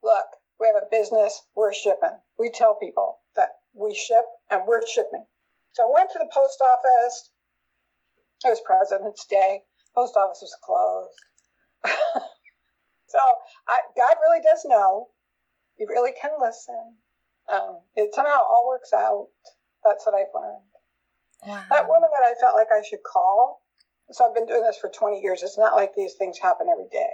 Look, 0.04 0.26
we 0.60 0.68
have 0.68 0.82
a 0.82 0.88
business, 0.90 1.42
we're 1.56 1.74
shipping. 1.74 2.18
We 2.40 2.50
tell 2.50 2.76
people 2.76 3.20
that 3.36 3.50
we 3.74 3.94
ship 3.94 4.26
and 4.50 4.62
we're 4.68 4.86
shipping. 4.88 5.26
So 5.74 5.84
I 5.84 5.94
went 5.94 6.10
to 6.12 6.20
the 6.20 6.30
post 6.34 6.62
office. 6.62 7.32
It 8.46 8.50
was 8.50 8.62
President's 8.66 9.26
Day. 9.26 9.62
Post 9.96 10.16
office 10.16 10.40
was 10.42 10.56
closed. 10.64 11.20
so 13.08 13.20
I, 13.68 13.80
God 13.96 14.16
really 14.22 14.42
does 14.42 14.66
know. 14.66 15.10
You 15.78 15.88
really 15.90 16.14
can 16.20 16.32
listen. 16.40 16.96
Um, 17.52 17.80
it 17.96 18.14
somehow 18.14 18.40
all 18.40 18.66
works 18.68 18.94
out. 18.94 19.28
That's 19.84 20.06
what 20.06 20.16
I've 20.16 20.34
learned. 20.34 20.67
Wow. 21.46 21.64
That 21.70 21.88
woman 21.88 22.10
that 22.12 22.26
I 22.26 22.34
felt 22.40 22.56
like 22.56 22.72
I 22.72 22.82
should 22.88 23.04
call. 23.04 23.62
So 24.12 24.26
I've 24.26 24.36
been 24.36 24.48
doing 24.48 24.64
this 24.64 24.78
for 24.80 24.90
20 24.90 25.22
years. 25.22 25.44
It's 25.44 25.58
not 25.58 25.76
like 25.76 25.94
these 25.94 26.16
things 26.16 26.40
happen 26.40 26.68
every 26.72 26.88
day. 26.92 27.14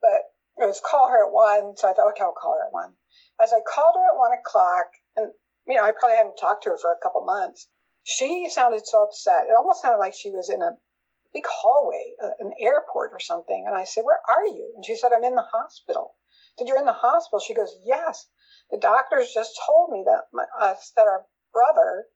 But 0.00 0.32
it 0.62 0.66
was 0.66 0.80
call 0.84 1.08
her 1.08 1.26
at 1.26 1.32
one. 1.32 1.76
So 1.76 1.88
I 1.88 1.92
thought, 1.92 2.08
okay, 2.12 2.24
I'll 2.24 2.32
call 2.32 2.56
her 2.58 2.66
at 2.66 2.72
one. 2.72 2.94
As 3.42 3.52
I 3.52 3.60
called 3.60 3.94
her 3.96 4.06
at 4.12 4.18
one 4.18 4.32
o'clock, 4.32 4.86
and 5.16 5.32
you 5.66 5.76
know, 5.76 5.84
I 5.84 5.92
probably 5.92 6.16
hadn't 6.16 6.36
talked 6.36 6.64
to 6.64 6.70
her 6.70 6.78
for 6.78 6.92
a 6.92 7.02
couple 7.02 7.24
months. 7.24 7.68
She 8.02 8.48
sounded 8.50 8.86
so 8.86 9.04
upset. 9.04 9.46
It 9.48 9.56
almost 9.56 9.82
sounded 9.82 9.98
like 9.98 10.14
she 10.14 10.30
was 10.30 10.50
in 10.50 10.62
a 10.62 10.76
big 11.32 11.44
hallway, 11.46 12.14
uh, 12.22 12.30
an 12.40 12.52
airport 12.60 13.12
or 13.12 13.20
something. 13.20 13.64
And 13.66 13.76
I 13.76 13.84
said, 13.84 14.04
Where 14.04 14.20
are 14.28 14.46
you? 14.46 14.72
And 14.74 14.84
she 14.84 14.96
said, 14.96 15.12
I'm 15.12 15.24
in 15.24 15.34
the 15.34 15.46
hospital. 15.52 16.16
Did 16.58 16.68
you're 16.68 16.78
in 16.78 16.86
the 16.86 16.92
hospital? 16.92 17.40
She 17.40 17.54
goes, 17.54 17.74
Yes. 17.84 18.26
The 18.70 18.78
doctors 18.78 19.32
just 19.32 19.58
told 19.66 19.90
me 19.90 20.04
that 20.06 20.24
my, 20.32 20.44
uh, 20.60 20.74
that 20.96 21.06
our 21.06 21.26
brother 21.52 22.06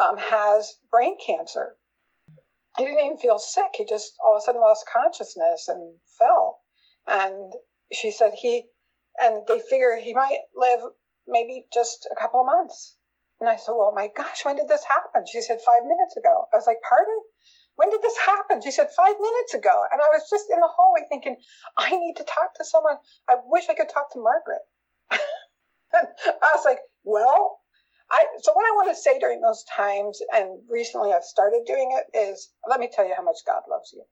um, 0.00 0.16
has 0.18 0.74
brain 0.90 1.16
cancer. 1.24 1.76
He 2.76 2.84
didn't 2.84 3.04
even 3.04 3.18
feel 3.18 3.38
sick. 3.38 3.70
He 3.74 3.84
just 3.84 4.14
all 4.24 4.36
of 4.36 4.42
a 4.42 4.44
sudden 4.44 4.60
lost 4.60 4.88
consciousness 4.92 5.68
and 5.68 5.96
fell. 6.18 6.58
And 7.06 7.52
she 7.92 8.10
said 8.10 8.32
he, 8.34 8.64
and 9.20 9.46
they 9.46 9.60
figure 9.60 9.96
he 9.96 10.14
might 10.14 10.40
live 10.56 10.80
maybe 11.26 11.66
just 11.72 12.08
a 12.10 12.20
couple 12.20 12.40
of 12.40 12.46
months. 12.46 12.96
And 13.40 13.48
I 13.48 13.56
said, 13.56 13.72
Well, 13.72 13.92
my 13.94 14.08
gosh, 14.16 14.44
when 14.44 14.56
did 14.56 14.68
this 14.68 14.84
happen? 14.84 15.24
She 15.26 15.42
said, 15.42 15.60
Five 15.60 15.84
minutes 15.84 16.16
ago. 16.16 16.46
I 16.52 16.56
was 16.56 16.66
like, 16.66 16.78
Pardon? 16.88 17.20
When 17.76 17.90
did 17.90 18.02
this 18.02 18.16
happen? 18.18 18.62
She 18.62 18.70
said, 18.70 18.88
Five 18.96 19.16
minutes 19.20 19.54
ago. 19.54 19.84
And 19.92 20.00
I 20.00 20.08
was 20.12 20.28
just 20.30 20.50
in 20.50 20.60
the 20.60 20.70
hallway 20.70 21.02
thinking, 21.08 21.36
I 21.76 21.90
need 21.90 22.14
to 22.16 22.24
talk 22.24 22.54
to 22.56 22.64
someone. 22.64 22.96
I 23.28 23.36
wish 23.46 23.68
I 23.68 23.74
could 23.74 23.88
talk 23.88 24.12
to 24.12 24.22
Margaret. 24.22 24.62
and 25.10 26.08
I 26.26 26.50
was 26.54 26.64
like, 26.64 26.78
Well, 27.02 27.58
I, 28.14 28.26
so 28.40 28.52
what 28.52 28.64
I 28.64 28.76
want 28.76 28.94
to 28.94 29.02
say 29.02 29.18
during 29.18 29.40
those 29.40 29.64
times, 29.64 30.20
and 30.32 30.60
recently 30.70 31.12
I've 31.12 31.24
started 31.24 31.64
doing 31.66 31.90
it, 31.98 32.16
is 32.16 32.52
let 32.68 32.78
me 32.78 32.88
tell 32.92 33.06
you 33.06 33.14
how 33.16 33.24
much 33.24 33.38
God 33.44 33.62
loves 33.68 33.92
you. 33.92 34.04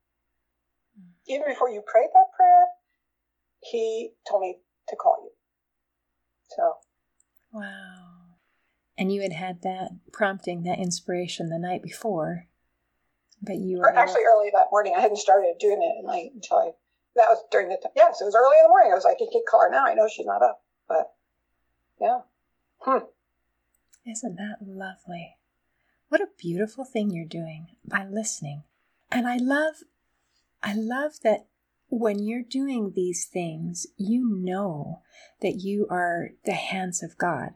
Even 1.29 1.47
before 1.47 1.71
you 1.71 1.83
prayed 1.87 2.09
that 2.13 2.35
prayer, 2.37 2.67
He 3.61 4.11
told 4.29 4.43
me 4.43 4.59
to 4.89 4.97
call 4.97 5.19
you. 5.23 5.31
So. 6.57 6.75
Wow. 7.53 8.13
And 8.99 9.13
you 9.13 9.23
had 9.23 9.33
had 9.33 9.63
that 9.63 9.91
prompting, 10.13 10.65
that 10.65 10.81
inspiration 10.81 11.49
the 11.49 11.59
night 11.59 11.83
before, 11.83 12.49
but 13.41 13.57
you 13.57 13.79
were 13.79 13.95
actually 13.95 14.23
early 14.33 14.51
that 14.53 14.67
morning. 14.71 14.95
I 14.97 15.01
hadn't 15.01 15.17
started 15.17 15.55
doing 15.61 15.81
it 15.81 15.99
at 15.99 16.05
night 16.05 16.31
until 16.35 16.59
I. 16.59 16.71
That 17.15 17.29
was 17.29 17.45
during 17.51 17.69
the 17.69 17.77
time. 17.77 17.93
Yes, 17.95 18.21
it 18.21 18.25
was 18.25 18.35
early 18.35 18.57
in 18.59 18.65
the 18.65 18.69
morning. 18.69 18.91
I 18.91 18.95
was 18.95 19.05
like, 19.05 19.19
I 19.21 19.29
can 19.31 19.43
call 19.47 19.61
her 19.61 19.71
now. 19.71 19.85
I 19.85 19.95
know 19.95 20.09
she's 20.09 20.25
not 20.25 20.43
up, 20.43 20.63
but 20.89 21.11
yeah. 22.01 22.21
Hmm. 22.81 23.05
Isn't 24.07 24.37
that 24.37 24.59
lovely? 24.67 25.37
What 26.09 26.21
a 26.21 26.29
beautiful 26.39 26.85
thing 26.85 27.11
you're 27.11 27.25
doing 27.25 27.69
by 27.85 28.05
listening. 28.05 28.65
And 29.11 29.27
I 29.27 29.37
love 29.37 29.77
I 30.63 30.75
love 30.75 31.21
that 31.23 31.47
when 31.89 32.19
you're 32.19 32.43
doing 32.43 32.93
these 32.95 33.27
things, 33.27 33.87
you 33.97 34.29
know 34.29 35.03
that 35.41 35.57
you 35.57 35.87
are 35.91 36.31
the 36.45 36.55
hands 36.55 37.03
of 37.03 37.19
God 37.19 37.51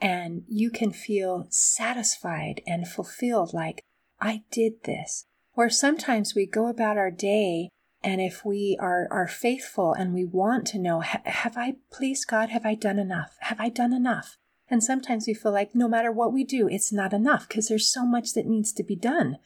and 0.00 0.42
you 0.48 0.70
can 0.70 0.92
feel 0.92 1.46
satisfied 1.50 2.60
and 2.66 2.86
fulfilled 2.88 3.54
like 3.54 3.84
I 4.20 4.42
did 4.50 4.84
this. 4.84 5.26
Or 5.54 5.70
sometimes 5.70 6.34
we 6.34 6.46
go 6.46 6.66
about 6.68 6.98
our 6.98 7.10
day 7.10 7.68
and 8.02 8.20
if 8.20 8.44
we 8.44 8.76
are, 8.80 9.06
are 9.10 9.28
faithful 9.28 9.92
and 9.92 10.12
we 10.12 10.24
want 10.24 10.66
to 10.68 10.78
know, 10.78 11.00
have 11.00 11.56
I 11.56 11.76
pleased 11.92 12.26
God? 12.26 12.50
Have 12.50 12.66
I 12.66 12.74
done 12.74 12.98
enough? 12.98 13.36
Have 13.40 13.60
I 13.60 13.68
done 13.68 13.92
enough? 13.92 14.36
And 14.72 14.82
sometimes 14.82 15.26
we 15.26 15.34
feel 15.34 15.52
like 15.52 15.74
no 15.74 15.86
matter 15.86 16.10
what 16.10 16.32
we 16.32 16.44
do, 16.44 16.66
it's 16.66 16.90
not 16.90 17.12
enough 17.12 17.46
because 17.46 17.68
there's 17.68 17.92
so 17.92 18.06
much 18.06 18.32
that 18.32 18.46
needs 18.46 18.72
to 18.72 18.82
be 18.82 18.96
done. 18.96 19.36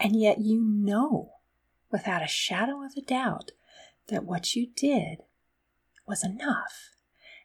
And 0.00 0.18
yet 0.18 0.40
you 0.40 0.62
know 0.62 1.32
without 1.90 2.22
a 2.22 2.26
shadow 2.26 2.82
of 2.82 2.92
a 2.96 3.02
doubt 3.02 3.50
that 4.08 4.24
what 4.24 4.56
you 4.56 4.68
did 4.74 5.24
was 6.08 6.24
enough. 6.24 6.88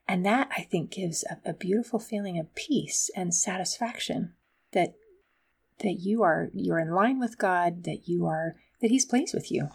And 0.08 0.26
that 0.26 0.48
I 0.56 0.62
think 0.62 0.92
gives 0.92 1.26
a, 1.26 1.50
a 1.50 1.54
beautiful 1.54 2.00
feeling 2.00 2.40
of 2.40 2.56
peace 2.56 3.12
and 3.14 3.36
satisfaction 3.36 4.32
that 4.72 4.94
that 5.80 5.98
you 6.00 6.24
are 6.24 6.48
you're 6.54 6.80
in 6.80 6.92
line 6.92 7.20
with 7.20 7.38
God, 7.38 7.84
that 7.84 8.08
you 8.08 8.26
are 8.26 8.56
that 8.80 8.90
He's 8.90 9.06
pleased 9.06 9.34
with 9.34 9.52
you. 9.52 9.68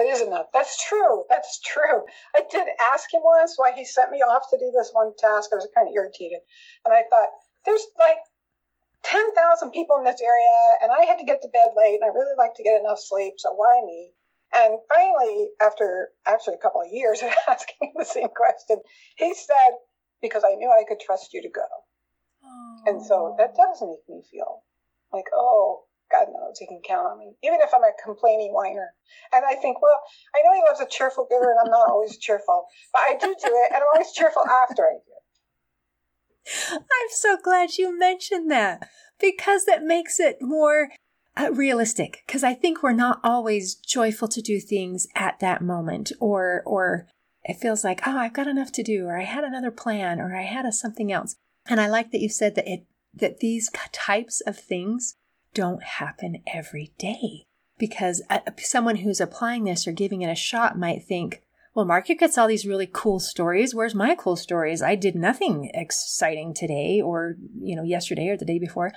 It 0.00 0.08
is 0.08 0.22
enough. 0.22 0.46
That's 0.52 0.82
true. 0.82 1.24
That's 1.28 1.60
true. 1.60 2.04
I 2.34 2.40
did 2.50 2.66
ask 2.92 3.12
him 3.12 3.20
once 3.22 3.54
why 3.56 3.72
he 3.72 3.84
sent 3.84 4.10
me 4.10 4.24
off 4.24 4.48
to 4.48 4.58
do 4.58 4.72
this 4.72 4.90
one 4.92 5.12
task. 5.18 5.50
I 5.52 5.56
was 5.56 5.68
kind 5.76 5.88
of 5.88 5.94
irritated. 5.94 6.40
And 6.84 6.94
I 6.94 7.04
thought, 7.10 7.28
there's 7.66 7.84
like 7.98 8.16
10,000 9.04 9.70
people 9.72 9.98
in 9.98 10.04
this 10.04 10.20
area, 10.20 10.56
and 10.82 10.90
I 10.90 11.04
had 11.04 11.18
to 11.18 11.24
get 11.24 11.42
to 11.42 11.48
bed 11.48 11.76
late, 11.76 12.00
and 12.00 12.04
I 12.04 12.14
really 12.16 12.36
like 12.38 12.54
to 12.56 12.62
get 12.62 12.80
enough 12.80 12.98
sleep, 12.98 13.34
so 13.36 13.52
why 13.52 13.80
me? 13.84 14.12
And 14.54 14.78
finally, 14.88 15.50
after 15.60 16.10
actually 16.26 16.54
a 16.54 16.64
couple 16.64 16.80
of 16.80 16.88
years 16.90 17.22
of 17.22 17.30
asking 17.48 17.92
the 17.96 18.04
same 18.04 18.32
question, 18.32 18.80
he 19.16 19.34
said, 19.34 19.76
because 20.22 20.44
I 20.44 20.54
knew 20.56 20.70
I 20.70 20.84
could 20.88 21.00
trust 21.00 21.32
you 21.32 21.42
to 21.42 21.48
go. 21.48 21.68
And 22.86 23.04
so 23.04 23.34
that 23.38 23.54
does 23.54 23.82
make 23.82 24.08
me 24.08 24.22
feel 24.30 24.64
like, 25.12 25.26
oh, 25.34 25.84
God 26.10 26.26
knows 26.28 26.58
he 26.58 26.66
can 26.66 26.80
count 26.86 27.06
on 27.06 27.18
me, 27.18 27.32
even 27.42 27.58
if 27.62 27.70
I'm 27.72 27.84
a 27.84 27.92
complaining 28.02 28.52
whiner. 28.52 28.92
And 29.32 29.44
I 29.44 29.54
think, 29.54 29.80
well, 29.80 30.00
I 30.34 30.42
know 30.44 30.54
he 30.54 30.62
loves 30.68 30.80
a 30.80 30.86
cheerful 30.90 31.26
giver, 31.30 31.50
and 31.50 31.60
I'm 31.64 31.70
not 31.70 31.88
always 31.88 32.18
cheerful, 32.18 32.66
but 32.92 33.00
I 33.00 33.12
do 33.12 33.26
do 33.26 33.50
it, 33.50 33.72
and 33.72 33.76
I'm 33.76 33.90
always 33.94 34.12
cheerful 34.12 34.42
after 34.46 34.82
I 34.82 34.94
do 34.94 35.12
it. 35.12 35.20
I'm 36.72 37.10
so 37.10 37.36
glad 37.42 37.78
you 37.78 37.96
mentioned 37.96 38.50
that 38.50 38.88
because 39.20 39.66
that 39.66 39.84
makes 39.84 40.18
it 40.18 40.38
more 40.40 40.90
uh, 41.36 41.50
realistic. 41.52 42.22
Because 42.26 42.42
I 42.42 42.54
think 42.54 42.82
we're 42.82 42.92
not 42.92 43.20
always 43.22 43.74
joyful 43.74 44.28
to 44.28 44.42
do 44.42 44.58
things 44.58 45.06
at 45.14 45.38
that 45.40 45.62
moment, 45.62 46.12
or 46.18 46.62
or 46.66 47.06
it 47.44 47.56
feels 47.56 47.84
like, 47.84 48.00
oh, 48.06 48.18
I've 48.18 48.34
got 48.34 48.48
enough 48.48 48.72
to 48.72 48.82
do, 48.82 49.06
or 49.06 49.18
I 49.18 49.24
had 49.24 49.44
another 49.44 49.70
plan, 49.70 50.20
or 50.20 50.34
I 50.34 50.42
had 50.42 50.66
a 50.66 50.72
something 50.72 51.12
else. 51.12 51.36
And 51.66 51.80
I 51.80 51.88
like 51.88 52.10
that 52.10 52.20
you 52.20 52.28
said 52.28 52.54
that 52.56 52.68
it 52.68 52.86
that 53.14 53.38
these 53.40 53.70
types 53.92 54.40
of 54.40 54.58
things 54.58 55.16
don't 55.54 55.82
happen 55.82 56.42
every 56.46 56.92
day 56.98 57.46
because 57.78 58.22
uh, 58.30 58.38
someone 58.58 58.96
who's 58.96 59.20
applying 59.20 59.64
this 59.64 59.88
or 59.88 59.92
giving 59.92 60.22
it 60.22 60.30
a 60.30 60.36
shot 60.36 60.78
might 60.78 61.02
think, 61.02 61.42
well, 61.74 61.86
Margaret 61.86 62.18
gets 62.18 62.36
all 62.36 62.46
these 62.46 62.66
really 62.66 62.88
cool 62.92 63.18
stories. 63.18 63.74
Where's 63.74 63.94
my 63.94 64.14
cool 64.14 64.36
stories? 64.36 64.82
I 64.82 64.94
did 64.94 65.14
nothing 65.16 65.70
exciting 65.72 66.52
today 66.52 67.00
or, 67.00 67.36
you 67.60 67.74
know, 67.74 67.82
yesterday 67.82 68.28
or 68.28 68.36
the 68.36 68.44
day 68.44 68.58
before. 68.58 68.92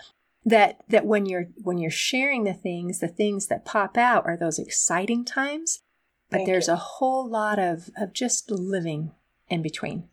That, 0.45 0.83
that 0.89 1.05
when 1.05 1.25
you're, 1.25 1.47
when 1.55 1.77
you're 1.77 1.89
sharing 1.89 2.43
the 2.43 2.53
things, 2.53 2.99
the 2.99 3.07
things 3.07 3.47
that 3.47 3.63
pop 3.63 3.97
out 3.97 4.25
are 4.25 4.35
those 4.35 4.59
exciting 4.59 5.23
times, 5.23 5.79
but 6.29 6.37
Thank 6.37 6.47
there's 6.47 6.67
you. 6.67 6.73
a 6.73 6.77
whole 6.77 7.29
lot 7.29 7.59
of, 7.59 7.89
of 7.95 8.11
just 8.11 8.51
living 8.51 9.11
in 9.47 9.61
between. 9.61 10.09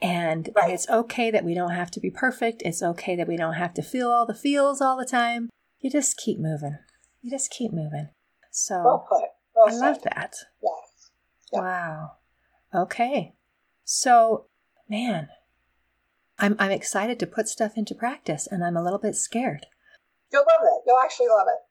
And, 0.00 0.50
right. 0.54 0.66
and 0.66 0.72
it's 0.74 0.88
okay 0.88 1.32
that 1.32 1.44
we 1.44 1.54
don't 1.54 1.72
have 1.72 1.90
to 1.92 2.00
be 2.00 2.10
perfect. 2.10 2.62
It's 2.64 2.82
okay 2.82 3.16
that 3.16 3.26
we 3.26 3.36
don't 3.36 3.54
have 3.54 3.74
to 3.74 3.82
feel 3.82 4.08
all 4.10 4.26
the 4.26 4.34
feels 4.34 4.80
all 4.80 4.96
the 4.96 5.06
time 5.06 5.48
you 5.86 5.90
just 5.90 6.16
keep 6.16 6.40
moving. 6.40 6.78
You 7.22 7.30
just 7.30 7.48
keep 7.52 7.72
moving. 7.72 8.08
So 8.50 8.82
well 8.82 9.06
put. 9.08 9.22
Well 9.54 9.68
I 9.68 9.70
said. 9.70 9.80
love 9.80 10.02
that. 10.02 10.34
Yes. 10.60 11.10
Yeah. 11.52 11.60
Wow. 11.60 12.12
Okay. 12.74 13.34
So, 13.84 14.46
man, 14.88 15.28
I'm 16.40 16.56
I'm 16.58 16.72
excited 16.72 17.20
to 17.20 17.26
put 17.26 17.46
stuff 17.46 17.76
into 17.76 17.94
practice, 17.94 18.48
and 18.50 18.64
I'm 18.64 18.76
a 18.76 18.82
little 18.82 18.98
bit 18.98 19.14
scared. 19.14 19.66
You'll 20.32 20.42
love 20.42 20.64
it. 20.64 20.82
You'll 20.88 20.98
actually 20.98 21.28
love 21.28 21.46
it. 21.46 21.62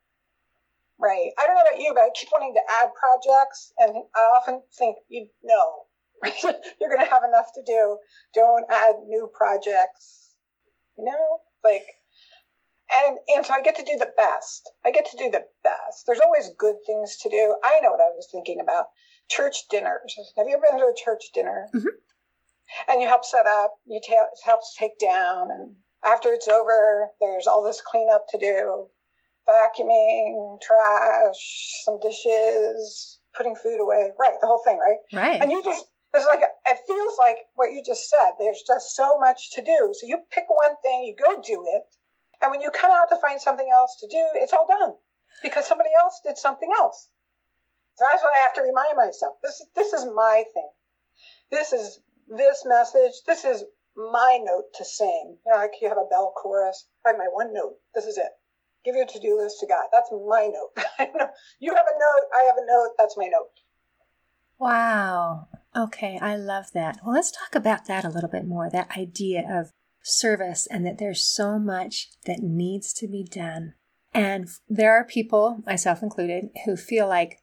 Right. 0.98 1.32
I 1.38 1.46
don't 1.46 1.56
know 1.56 1.64
about 1.68 1.78
you, 1.78 1.92
but 1.92 2.04
I 2.04 2.08
keep 2.14 2.30
wanting 2.32 2.54
to 2.54 2.72
add 2.80 2.88
projects, 2.98 3.74
and 3.76 3.92
I 4.14 4.20
often 4.34 4.62
think 4.78 4.96
you 5.10 5.28
know 5.44 5.84
you're 6.24 6.88
going 6.88 7.04
to 7.04 7.10
have 7.10 7.24
enough 7.28 7.52
to 7.54 7.62
do. 7.66 7.98
Don't 8.32 8.64
add 8.70 8.94
new 9.06 9.30
projects. 9.36 10.36
You 10.96 11.04
know, 11.04 11.40
like 11.62 11.84
and 12.92 13.18
and 13.34 13.44
so 13.44 13.54
I 13.54 13.62
get 13.62 13.76
to 13.76 13.84
do 13.84 13.96
the 13.98 14.12
best. 14.16 14.70
I 14.84 14.90
get 14.90 15.06
to 15.10 15.16
do 15.16 15.30
the 15.30 15.44
best. 15.64 16.06
There's 16.06 16.20
always 16.20 16.50
good 16.58 16.76
things 16.86 17.16
to 17.22 17.28
do. 17.28 17.56
I 17.64 17.80
know 17.80 17.90
what 17.90 18.00
I 18.00 18.14
was 18.14 18.28
thinking 18.30 18.60
about. 18.60 18.86
Church 19.28 19.68
dinners. 19.70 20.14
Have 20.36 20.46
you 20.46 20.54
ever 20.54 20.66
been 20.70 20.80
to 20.80 20.86
a 20.86 20.94
church 21.04 21.24
dinner? 21.34 21.66
Mm-hmm. 21.74 21.96
And 22.88 23.02
you 23.02 23.08
help 23.08 23.24
set 23.24 23.46
up. 23.46 23.74
You 23.86 24.00
ta- 24.06 24.30
helps 24.44 24.74
take 24.78 24.98
down, 24.98 25.50
and 25.50 25.74
after 26.04 26.32
it's 26.32 26.48
over, 26.48 27.08
there's 27.20 27.46
all 27.46 27.62
this 27.62 27.80
cleanup 27.80 28.26
to 28.30 28.38
do, 28.38 28.86
vacuuming, 29.48 30.60
trash, 30.60 31.82
some 31.84 31.98
dishes, 32.00 33.20
putting 33.36 33.56
food 33.56 33.80
away. 33.80 34.10
Right, 34.18 34.34
the 34.40 34.46
whole 34.46 34.62
thing. 34.64 34.78
Right. 34.78 34.98
Right. 35.12 35.42
And 35.42 35.50
you 35.50 35.62
just 35.64 35.86
there's 36.12 36.26
like 36.26 36.42
it 36.42 36.78
feels 36.86 37.14
like 37.18 37.38
what 37.54 37.72
you 37.72 37.82
just 37.84 38.08
said. 38.08 38.32
There's 38.38 38.62
just 38.66 38.94
so 38.94 39.18
much 39.18 39.50
to 39.54 39.62
do. 39.62 39.92
So 39.98 40.06
you 40.06 40.18
pick 40.30 40.44
one 40.48 40.76
thing, 40.82 41.02
you 41.04 41.16
go 41.16 41.42
do 41.42 41.64
it 41.74 41.82
and 42.42 42.50
when 42.50 42.60
you 42.60 42.70
come 42.70 42.90
out 42.90 43.08
to 43.10 43.20
find 43.20 43.40
something 43.40 43.68
else 43.72 43.96
to 44.00 44.06
do, 44.08 44.22
it's 44.34 44.52
all 44.52 44.66
done 44.66 44.94
because 45.42 45.66
somebody 45.66 45.90
else 45.98 46.20
did 46.24 46.38
something 46.38 46.70
else. 46.76 47.08
So 47.96 48.04
that's 48.10 48.22
what 48.22 48.34
I 48.36 48.42
have 48.42 48.54
to 48.54 48.62
remind 48.62 48.96
myself. 48.96 49.36
This 49.42 49.64
this 49.74 49.92
is 49.92 50.04
my 50.14 50.44
thing. 50.52 50.70
This 51.50 51.72
is 51.72 52.00
this 52.28 52.64
message. 52.66 53.12
This 53.26 53.44
is 53.44 53.64
my 53.96 54.38
note 54.42 54.74
to 54.74 54.84
sing. 54.84 55.38
You 55.46 55.52
know, 55.52 55.58
like 55.58 55.72
you 55.80 55.88
have 55.88 55.98
a 55.98 56.08
bell 56.10 56.32
chorus. 56.36 56.88
Have 57.06 57.16
my 57.16 57.28
one 57.32 57.52
note. 57.54 57.76
This 57.94 58.04
is 58.04 58.18
it. 58.18 58.32
Give 58.84 58.94
your 58.94 59.06
to-do 59.06 59.36
list 59.36 59.58
to 59.60 59.66
God. 59.66 59.86
That's 59.92 60.10
my 60.12 60.48
note. 60.52 60.84
you 61.58 61.74
have 61.74 61.86
a 61.86 61.98
note. 61.98 62.26
I 62.34 62.44
have 62.46 62.56
a 62.56 62.66
note. 62.66 62.90
That's 62.98 63.16
my 63.16 63.26
note. 63.26 63.50
Wow. 64.58 65.48
Okay, 65.76 66.18
I 66.20 66.36
love 66.36 66.66
that. 66.72 67.00
Well, 67.04 67.14
let's 67.14 67.30
talk 67.30 67.54
about 67.54 67.86
that 67.86 68.04
a 68.04 68.08
little 68.08 68.30
bit 68.30 68.46
more. 68.46 68.70
That 68.70 68.96
idea 68.96 69.44
of 69.48 69.72
service 70.06 70.66
and 70.66 70.86
that 70.86 70.98
there's 70.98 71.24
so 71.24 71.58
much 71.58 72.10
that 72.26 72.40
needs 72.40 72.92
to 72.94 73.08
be 73.08 73.24
done. 73.24 73.74
And 74.14 74.48
there 74.68 74.92
are 74.92 75.04
people, 75.04 75.62
myself 75.66 76.02
included, 76.02 76.50
who 76.64 76.76
feel 76.76 77.08
like, 77.08 77.42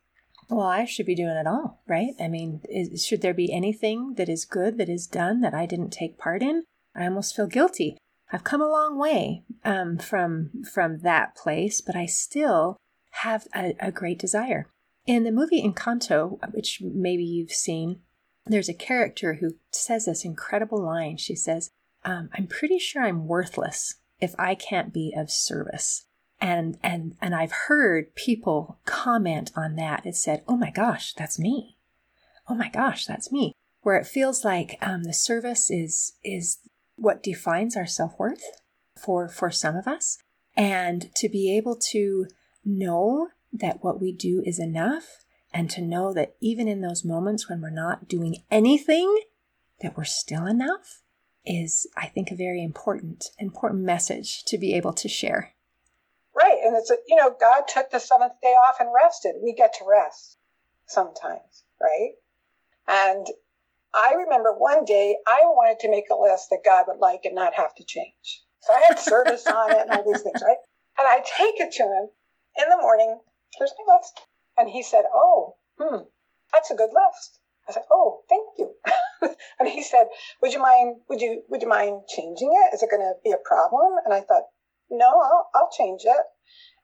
well, 0.49 0.67
I 0.67 0.86
should 0.86 1.06
be 1.06 1.15
doing 1.15 1.36
it 1.36 1.47
all, 1.47 1.82
right? 1.88 2.13
I 2.19 2.28
mean, 2.28 2.62
is, 2.69 3.06
should 3.06 3.21
there 3.21 3.34
be 3.34 3.54
anything 3.54 4.15
that 4.15 4.30
is 4.30 4.45
good 4.45 4.78
that 4.78 4.89
is 4.89 5.08
done 5.08 5.41
that 5.41 5.54
I 5.54 5.65
didn't 5.65 5.91
take 5.91 6.17
part 6.17 6.41
in? 6.41 6.63
I 6.95 7.06
almost 7.06 7.36
feel 7.36 7.47
guilty. 7.47 7.97
I've 8.32 8.43
come 8.43 8.62
a 8.62 8.69
long 8.69 8.97
way 8.97 9.43
um, 9.63 9.97
from 9.97 10.63
from 10.73 10.99
that 10.99 11.36
place, 11.36 11.82
but 11.82 11.95
I 11.95 12.08
still 12.08 12.78
have 13.12 13.47
a, 13.56 13.76
a 13.80 13.91
great 13.91 14.17
desire. 14.17 14.67
In 15.06 15.23
the 15.23 15.32
movie 15.32 15.62
Encanto, 15.62 16.39
which 16.52 16.82
maybe 16.82 17.23
you've 17.23 17.52
seen, 17.52 17.99
there's 18.45 18.69
a 18.69 18.73
character 18.73 19.36
who 19.36 19.52
says 19.71 20.06
this 20.06 20.26
incredible 20.26 20.84
line. 20.84 21.17
She 21.17 21.36
says, 21.36 21.69
um, 22.06 22.30
I'm 22.34 22.48
pretty 22.48 22.80
sure 22.80 23.04
I'm 23.04 23.28
worthless 23.28 23.96
if 24.20 24.34
I 24.38 24.56
can't 24.56 24.94
be 24.94 25.13
of 25.16 25.30
service. 25.30 26.06
And, 26.39 26.78
and, 26.84 27.16
and 27.22 27.34
I've 27.34 27.52
heard 27.68 28.16
people 28.16 28.80
comment 28.86 29.52
on 29.56 29.76
that. 29.76 30.06
It 30.06 30.16
said, 30.16 30.44
Oh 30.48 30.58
my 30.58 30.72
gosh, 30.72 31.13
that's 31.13 31.39
me. 31.39 31.78
Oh 32.50 32.56
my 32.56 32.70
gosh, 32.70 33.06
that's 33.06 33.32
me. 33.32 33.54
Where 33.82 33.96
it 33.98 34.08
feels 34.08 34.44
like 34.44 34.78
um, 34.82 35.04
the 35.04 35.13
service 35.13 35.72
is, 35.72 36.13
is 36.24 36.60
what 36.96 37.24
defines 37.24 37.78
our 37.78 37.86
self 37.86 38.18
worth 38.20 38.44
for, 38.98 39.28
for 39.30 39.52
some 39.52 39.76
of 39.76 39.88
us. 39.88 40.18
And 40.56 41.13
to 41.16 41.30
be 41.30 41.56
able 41.56 41.78
to 41.92 42.28
know 42.66 43.30
that 43.52 43.84
what 43.84 44.02
we 44.02 44.12
do 44.12 44.42
is 44.46 44.60
enough 44.60 45.24
and 45.54 45.70
to 45.70 45.82
know 45.82 46.13
that 46.13 46.36
even 46.42 46.68
in 46.68 46.82
those 46.82 47.06
moments 47.06 47.48
when 47.48 47.62
we're 47.62 47.70
not 47.70 48.08
doing 48.08 48.44
anything, 48.50 49.16
that 49.82 49.96
we're 49.96 50.04
still 50.04 50.46
enough 50.46 51.03
is, 51.45 51.88
I 51.97 52.08
think, 52.08 52.32
a 52.32 52.36
very 52.36 52.63
important, 52.63 53.32
important 53.39 53.84
message 53.84 54.43
to 54.45 54.58
be 54.58 54.73
able 54.73 54.93
to 54.93 55.08
share. 55.08 55.53
Right. 56.36 56.60
And 56.63 56.75
it's, 56.75 56.91
you 57.08 57.15
know, 57.15 57.36
God 57.39 57.63
took 57.67 57.91
the 57.91 57.99
seventh 57.99 58.34
day 58.41 58.49
off 58.49 58.77
and 58.79 58.89
rested. 58.93 59.36
We 59.43 59.53
get 59.53 59.73
to 59.75 59.86
rest 59.88 60.38
sometimes, 60.88 61.63
right? 61.82 62.12
And 62.88 63.27
I 63.93 64.13
remember 64.17 64.53
one 64.53 64.86
day 64.86 65.17
I 65.27 65.41
wanted 65.45 65.79
to 65.82 65.91
make 65.91 66.10
a 66.12 66.15
list 66.15 66.49
that 66.49 66.65
God 66.65 66.86
would 66.88 66.99
like 66.99 67.21
and 67.25 67.36
not 67.36 67.53
have 67.53 67.75
to 67.75 67.84
change. 67.86 68.43
So 68.62 68.73
I 68.73 68.82
had 68.88 68.99
service 68.99 69.45
on 69.45 69.71
it 69.71 69.82
and 69.82 69.91
all 69.91 70.03
these 70.06 70.23
things, 70.23 70.41
right? 70.41 70.58
And 70.97 71.08
I 71.08 71.17
take 71.19 71.60
it 71.60 71.73
to 71.73 71.84
him 71.84 72.10
in 72.58 72.69
the 72.69 72.82
morning. 72.82 73.19
Here's 73.58 73.73
my 73.86 73.95
list. 73.95 74.21
And 74.58 74.69
he 74.69 74.82
said, 74.82 75.06
Oh, 75.13 75.56
hmm, 75.79 76.03
that's 76.51 76.71
a 76.71 76.75
good 76.75 76.91
list. 76.91 77.39
I 77.67 77.71
said, 77.71 77.84
"Oh, 77.91 78.23
thank 78.30 78.49
you." 78.58 78.76
and 79.60 79.69
he 79.69 79.84
said, 79.84 80.08
"Would 80.41 80.54
you 80.54 80.60
mind? 80.60 81.02
Would 81.10 81.21
you 81.21 81.43
Would 81.49 81.62
you 81.62 81.67
mind 81.67 82.04
changing 82.08 82.52
it? 82.52 82.73
Is 82.73 82.84
it 82.84 82.89
going 82.89 83.02
to 83.02 83.13
be 83.23 83.32
a 83.32 83.38
problem?" 83.38 83.93
And 84.04 84.13
I 84.13 84.21
thought, 84.21 84.43
"No, 84.89 85.08
I'll 85.08 85.49
I'll 85.54 85.69
change 85.69 86.02
it." 86.06 86.26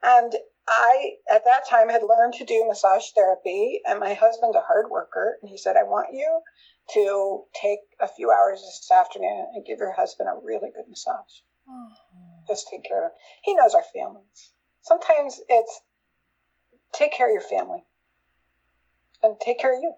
And 0.01 0.33
I, 0.67 1.15
at 1.29 1.43
that 1.45 1.67
time, 1.67 1.89
had 1.89 2.03
learned 2.03 2.33
to 2.35 2.45
do 2.45 2.65
massage 2.67 3.11
therapy, 3.15 3.81
and 3.85 3.99
my 3.99 4.13
husband's 4.13 4.55
a 4.55 4.61
hard 4.61 4.89
worker, 4.89 5.37
and 5.41 5.49
he 5.49 5.57
said, 5.57 5.75
"I 5.75 5.83
want 5.83 6.13
you 6.13 6.41
to 6.91 7.45
take 7.53 7.79
a 7.99 8.07
few 8.07 8.31
hours 8.31 8.61
this 8.61 8.89
afternoon 8.91 9.51
and 9.53 9.65
give 9.65 9.79
your 9.79 9.91
husband 9.91 10.29
a 10.29 10.39
really 10.41 10.71
good 10.71 10.87
massage. 10.87 11.41
Oh. 11.67 11.91
Just 12.47 12.67
take 12.69 12.83
care 12.83 13.05
of 13.05 13.11
him. 13.11 13.17
He 13.43 13.55
knows 13.55 13.75
our 13.75 13.83
families. 13.93 14.53
Sometimes 14.81 15.41
it's 15.49 15.81
take 16.93 17.11
care 17.11 17.27
of 17.27 17.33
your 17.33 17.41
family 17.41 17.83
and 19.21 19.39
take 19.39 19.59
care 19.59 19.75
of 19.75 19.81
you." 19.81 19.93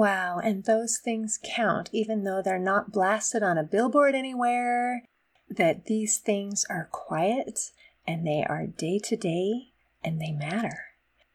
Wow, 0.00 0.38
and 0.42 0.64
those 0.64 0.96
things 0.96 1.38
count, 1.44 1.90
even 1.92 2.24
though 2.24 2.40
they're 2.40 2.58
not 2.58 2.90
blasted 2.90 3.42
on 3.42 3.58
a 3.58 3.62
billboard 3.62 4.14
anywhere, 4.14 5.04
that 5.50 5.84
these 5.84 6.16
things 6.16 6.64
are 6.70 6.88
quiet 6.90 7.72
and 8.06 8.26
they 8.26 8.42
are 8.42 8.66
day 8.66 8.98
to 8.98 9.14
day 9.14 9.72
and 10.02 10.18
they 10.18 10.32
matter. 10.32 10.84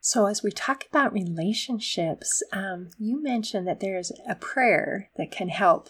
So, 0.01 0.25
as 0.25 0.41
we 0.41 0.49
talk 0.49 0.83
about 0.89 1.13
relationships, 1.13 2.41
um, 2.51 2.89
you 2.97 3.21
mentioned 3.21 3.67
that 3.67 3.81
there's 3.81 4.11
a 4.27 4.33
prayer 4.33 5.11
that 5.15 5.29
can 5.29 5.49
help 5.49 5.89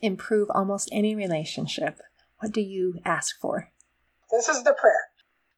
improve 0.00 0.48
almost 0.48 0.88
any 0.92 1.14
relationship. 1.14 2.00
What 2.38 2.52
do 2.52 2.62
you 2.62 3.00
ask 3.04 3.38
for? 3.38 3.70
This 4.30 4.48
is 4.48 4.64
the 4.64 4.72
prayer. 4.72 5.11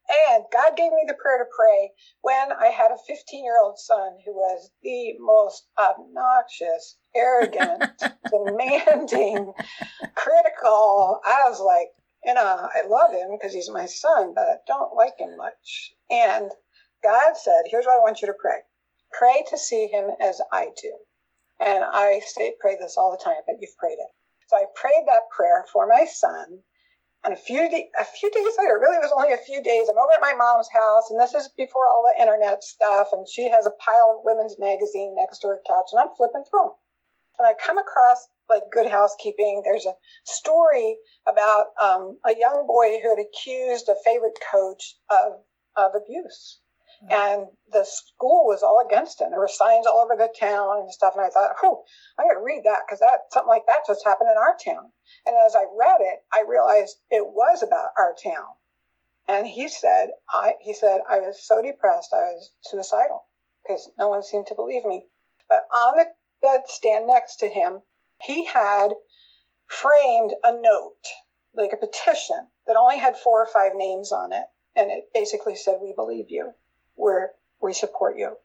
And 0.09 0.43
God 0.51 0.77
gave 0.77 0.91
me 0.91 1.03
the 1.07 1.15
prayer 1.15 1.39
to 1.39 1.49
pray 1.55 1.91
when 2.21 2.51
I 2.51 2.67
had 2.67 2.91
a 2.91 2.97
15 3.07 3.43
year 3.43 3.59
old 3.61 3.79
son 3.79 4.17
who 4.25 4.33
was 4.33 4.71
the 4.83 5.13
most 5.19 5.67
obnoxious, 5.79 6.97
arrogant, 7.15 7.83
demanding, 8.31 9.53
critical. 10.15 11.19
I 11.25 11.49
was 11.49 11.59
like, 11.59 11.89
you 12.23 12.33
know, 12.33 12.41
I 12.73 12.87
love 12.87 13.11
him 13.11 13.29
because 13.31 13.53
he's 13.53 13.69
my 13.69 13.85
son, 13.85 14.33
but 14.35 14.43
I 14.43 14.55
don't 14.67 14.95
like 14.95 15.19
him 15.19 15.37
much. 15.37 15.93
And 16.09 16.51
God 17.03 17.37
said, 17.37 17.63
here's 17.67 17.85
what 17.85 17.95
I 17.97 18.03
want 18.03 18.21
you 18.21 18.27
to 18.27 18.33
pray 18.39 18.59
pray 19.17 19.43
to 19.49 19.57
see 19.57 19.87
him 19.87 20.09
as 20.19 20.41
I 20.51 20.67
do. 20.81 20.93
And 21.59 21.83
I 21.85 22.19
say, 22.25 22.53
pray 22.59 22.75
this 22.79 22.95
all 22.97 23.11
the 23.11 23.23
time, 23.23 23.41
but 23.47 23.55
you've 23.61 23.77
prayed 23.77 23.93
it. 23.93 24.11
So 24.47 24.57
I 24.57 24.65
prayed 24.75 25.05
that 25.07 25.29
prayer 25.35 25.65
for 25.71 25.87
my 25.87 26.05
son 26.05 26.59
a 27.33 27.35
few 27.35 27.69
de- 27.69 27.91
a 27.99 28.05
few 28.05 28.29
days 28.31 28.53
later, 28.57 28.79
really 28.79 28.97
it 28.97 29.01
was 29.01 29.13
only 29.15 29.33
a 29.33 29.37
few 29.37 29.61
days, 29.61 29.89
I'm 29.89 29.97
over 29.97 30.13
at 30.13 30.21
my 30.21 30.33
mom's 30.33 30.69
house, 30.69 31.09
and 31.09 31.19
this 31.19 31.33
is 31.33 31.49
before 31.57 31.87
all 31.87 32.03
the 32.03 32.21
internet 32.21 32.63
stuff, 32.63 33.09
and 33.11 33.27
she 33.27 33.49
has 33.49 33.65
a 33.65 33.71
pile 33.71 34.17
of 34.17 34.25
women's 34.25 34.59
magazine 34.59 35.15
next 35.15 35.39
to 35.39 35.47
her 35.47 35.61
couch, 35.67 35.89
and 35.91 36.01
I'm 36.01 36.15
flipping 36.15 36.43
through 36.49 36.59
them. 36.59 36.71
And 37.39 37.47
I 37.47 37.53
come 37.53 37.77
across 37.77 38.27
like 38.49 38.63
Good 38.71 38.89
Housekeeping. 38.89 39.61
There's 39.63 39.85
a 39.85 39.95
story 40.23 40.97
about 41.27 41.67
um, 41.81 42.17
a 42.25 42.35
young 42.37 42.65
boy 42.67 42.99
who 43.01 43.09
had 43.09 43.19
accused 43.19 43.89
a 43.89 43.95
favorite 44.05 44.39
coach 44.51 44.95
of 45.09 45.41
of 45.75 45.91
abuse. 45.95 46.61
Mm. 47.03 47.11
And 47.11 47.47
the 47.71 47.85
school 47.85 48.45
was 48.45 48.63
all 48.63 48.83
against 48.85 49.21
him. 49.21 49.31
There 49.31 49.39
were 49.39 49.47
signs 49.47 49.85
all 49.85 49.99
over 49.99 50.15
the 50.15 50.33
town 50.39 50.79
and 50.79 50.91
stuff. 50.91 51.13
And 51.15 51.25
I 51.25 51.29
thought, 51.29 51.55
oh, 51.63 51.83
I'm 52.17 52.25
going 52.25 52.37
to 52.37 52.43
read 52.43 52.63
that 52.63 52.83
because 52.85 52.99
that 52.99 53.31
something 53.31 53.49
like 53.49 53.65
that 53.67 53.87
just 53.87 54.05
happened 54.05 54.29
in 54.31 54.37
our 54.37 54.55
town. 54.63 54.91
And 55.25 55.35
as 55.45 55.55
I 55.55 55.65
read 55.77 56.01
it, 56.01 56.23
I 56.33 56.45
realized 56.47 56.97
it 57.09 57.25
was 57.25 57.63
about 57.63 57.91
our 57.97 58.15
town. 58.21 58.55
And 59.27 59.47
he 59.47 59.67
said, 59.67 60.09
I 60.31 60.53
he 60.61 60.73
said 60.73 61.01
I 61.09 61.19
was 61.19 61.41
so 61.43 61.61
depressed 61.61 62.13
I 62.13 62.33
was 62.33 62.51
suicidal 62.61 63.25
because 63.63 63.89
no 63.97 64.09
one 64.09 64.23
seemed 64.23 64.47
to 64.47 64.55
believe 64.55 64.85
me. 64.85 65.07
But 65.49 65.65
on 65.73 65.97
the 65.97 66.05
bedstand 66.43 67.07
next 67.07 67.37
to 67.37 67.47
him, 67.47 67.81
he 68.21 68.45
had 68.45 68.93
framed 69.67 70.33
a 70.43 70.53
note, 70.53 71.07
like 71.55 71.73
a 71.73 71.77
petition 71.77 72.47
that 72.67 72.75
only 72.75 72.99
had 72.99 73.17
four 73.17 73.41
or 73.41 73.47
five 73.47 73.71
names 73.75 74.11
on 74.11 74.31
it. 74.31 74.45
And 74.75 74.91
it 74.91 75.05
basically 75.13 75.55
said, 75.55 75.79
We 75.81 75.93
believe 75.93 76.29
you 76.29 76.53
where 76.95 77.31
we 77.61 77.73
support 77.73 78.17
you. 78.17 78.35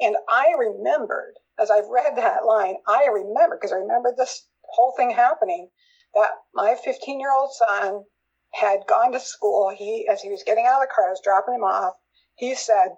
And 0.00 0.16
I 0.28 0.54
remembered, 0.58 1.34
as 1.58 1.70
I've 1.70 1.88
read 1.88 2.16
that 2.16 2.44
line, 2.44 2.76
I 2.86 3.06
remember, 3.06 3.56
because 3.56 3.72
I 3.72 3.76
remember 3.76 4.12
this 4.16 4.46
whole 4.62 4.92
thing 4.96 5.10
happening, 5.10 5.70
that 6.14 6.30
my 6.52 6.74
15 6.84 7.20
year 7.20 7.32
old 7.32 7.52
son 7.52 8.04
had 8.52 8.86
gone 8.88 9.12
to 9.12 9.20
school. 9.20 9.70
He, 9.76 10.08
as 10.10 10.22
he 10.22 10.30
was 10.30 10.44
getting 10.44 10.66
out 10.66 10.82
of 10.82 10.88
the 10.88 10.94
car, 10.94 11.06
I 11.06 11.10
was 11.10 11.20
dropping 11.22 11.54
him 11.54 11.64
off. 11.64 11.94
He 12.36 12.54
said, 12.54 12.96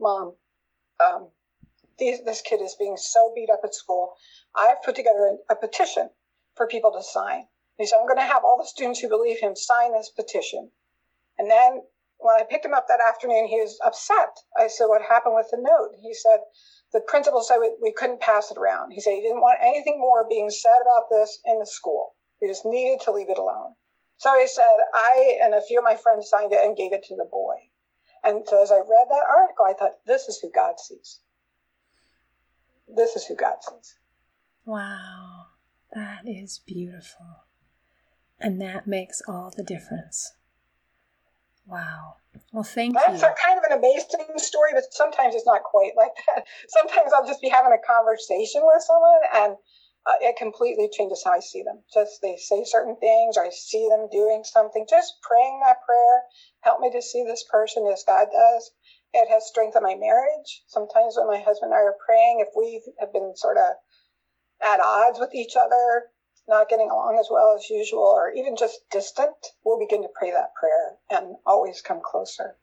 Mom, 0.00 0.34
um, 1.04 1.28
these, 1.98 2.24
this 2.24 2.40
kid 2.42 2.60
is 2.60 2.76
being 2.78 2.96
so 2.96 3.32
beat 3.34 3.50
up 3.50 3.60
at 3.64 3.74
school. 3.74 4.14
I've 4.54 4.82
put 4.82 4.94
together 4.94 5.36
a, 5.48 5.52
a 5.52 5.56
petition 5.56 6.08
for 6.54 6.66
people 6.66 6.92
to 6.92 7.02
sign. 7.02 7.46
He 7.76 7.86
said, 7.86 7.96
I'm 8.00 8.06
going 8.06 8.18
to 8.18 8.22
have 8.22 8.44
all 8.44 8.58
the 8.58 8.66
students 8.66 9.00
who 9.00 9.08
believe 9.08 9.38
him 9.38 9.54
sign 9.54 9.92
this 9.92 10.10
petition. 10.10 10.70
And 11.38 11.50
then 11.50 11.82
when 12.18 12.34
I 12.34 12.44
picked 12.44 12.64
him 12.64 12.74
up 12.74 12.86
that 12.88 13.00
afternoon, 13.00 13.46
he 13.46 13.60
was 13.60 13.78
upset. 13.84 14.30
I 14.56 14.66
said, 14.66 14.86
What 14.86 15.02
happened 15.02 15.34
with 15.34 15.48
the 15.50 15.58
note? 15.58 15.94
He 16.02 16.14
said, 16.14 16.40
The 16.92 17.00
principal 17.06 17.42
said 17.42 17.58
we, 17.58 17.74
we 17.80 17.92
couldn't 17.92 18.20
pass 18.20 18.50
it 18.50 18.58
around. 18.58 18.90
He 18.92 19.00
said 19.00 19.14
he 19.14 19.22
didn't 19.22 19.40
want 19.40 19.60
anything 19.62 19.98
more 19.98 20.26
being 20.28 20.50
said 20.50 20.78
about 20.82 21.06
this 21.10 21.38
in 21.44 21.58
the 21.58 21.66
school. 21.66 22.14
We 22.42 22.48
just 22.48 22.66
needed 22.66 23.00
to 23.04 23.12
leave 23.12 23.30
it 23.30 23.38
alone. 23.38 23.74
So 24.16 24.36
he 24.38 24.48
said, 24.48 24.64
I 24.92 25.38
and 25.42 25.54
a 25.54 25.62
few 25.62 25.78
of 25.78 25.84
my 25.84 25.96
friends 25.96 26.28
signed 26.28 26.52
it 26.52 26.64
and 26.64 26.76
gave 26.76 26.92
it 26.92 27.04
to 27.04 27.16
the 27.16 27.28
boy. 27.30 27.54
And 28.24 28.42
so 28.48 28.62
as 28.62 28.72
I 28.72 28.78
read 28.78 29.06
that 29.10 29.26
article, 29.28 29.64
I 29.66 29.74
thought, 29.74 30.04
This 30.06 30.28
is 30.28 30.40
who 30.42 30.50
God 30.50 30.80
sees. 30.80 31.20
This 32.88 33.14
is 33.14 33.26
who 33.26 33.36
God 33.36 33.56
sees. 33.60 33.94
Wow, 34.64 35.46
that 35.94 36.22
is 36.26 36.60
beautiful. 36.66 37.44
And 38.40 38.60
that 38.60 38.86
makes 38.86 39.22
all 39.28 39.52
the 39.56 39.62
difference. 39.62 40.32
Wow. 41.68 42.16
Well, 42.52 42.64
thank 42.64 42.94
That's 42.94 43.08
you. 43.08 43.18
That's 43.18 43.40
kind 43.44 43.58
of 43.58 43.64
an 43.70 43.78
amazing 43.78 44.38
story, 44.38 44.70
but 44.72 44.84
sometimes 44.90 45.34
it's 45.34 45.46
not 45.46 45.62
quite 45.62 45.92
like 45.96 46.16
that. 46.26 46.46
Sometimes 46.68 47.12
I'll 47.12 47.26
just 47.26 47.42
be 47.42 47.48
having 47.48 47.72
a 47.72 47.86
conversation 47.86 48.62
with 48.64 48.82
someone 48.82 49.20
and 49.34 49.52
uh, 50.08 50.16
it 50.22 50.36
completely 50.36 50.88
changes 50.88 51.22
how 51.24 51.32
I 51.32 51.40
see 51.40 51.62
them. 51.62 51.84
Just 51.92 52.22
they 52.22 52.36
say 52.36 52.64
certain 52.64 52.96
things 52.96 53.36
or 53.36 53.44
I 53.44 53.50
see 53.50 53.86
them 53.90 54.08
doing 54.10 54.44
something. 54.44 54.86
Just 54.88 55.20
praying 55.20 55.60
that 55.60 55.84
prayer, 55.84 56.22
help 56.60 56.80
me 56.80 56.90
to 56.90 57.02
see 57.02 57.22
this 57.24 57.44
person 57.50 57.86
as 57.92 58.04
God 58.06 58.28
does. 58.32 58.70
It 59.12 59.28
has 59.28 59.46
strengthened 59.46 59.84
my 59.84 59.96
marriage. 59.96 60.64
Sometimes 60.68 61.16
when 61.16 61.28
my 61.28 61.44
husband 61.44 61.72
and 61.72 61.74
I 61.74 61.84
are 61.84 61.96
praying, 62.04 62.40
if 62.40 62.48
we 62.56 62.80
have 62.98 63.12
been 63.12 63.36
sort 63.36 63.58
of 63.58 63.76
at 64.64 64.80
odds 64.80 65.20
with 65.20 65.34
each 65.34 65.56
other, 65.56 66.08
not 66.48 66.68
getting 66.68 66.90
along 66.90 67.18
as 67.20 67.28
well 67.30 67.54
as 67.56 67.70
usual, 67.70 68.02
or 68.02 68.32
even 68.32 68.56
just 68.56 68.88
distant, 68.90 69.36
we'll 69.64 69.78
begin 69.78 70.02
to 70.02 70.08
pray 70.14 70.30
that 70.30 70.54
prayer 70.54 70.96
and 71.10 71.36
always 71.46 71.80
come 71.80 72.00
closer. 72.02 72.56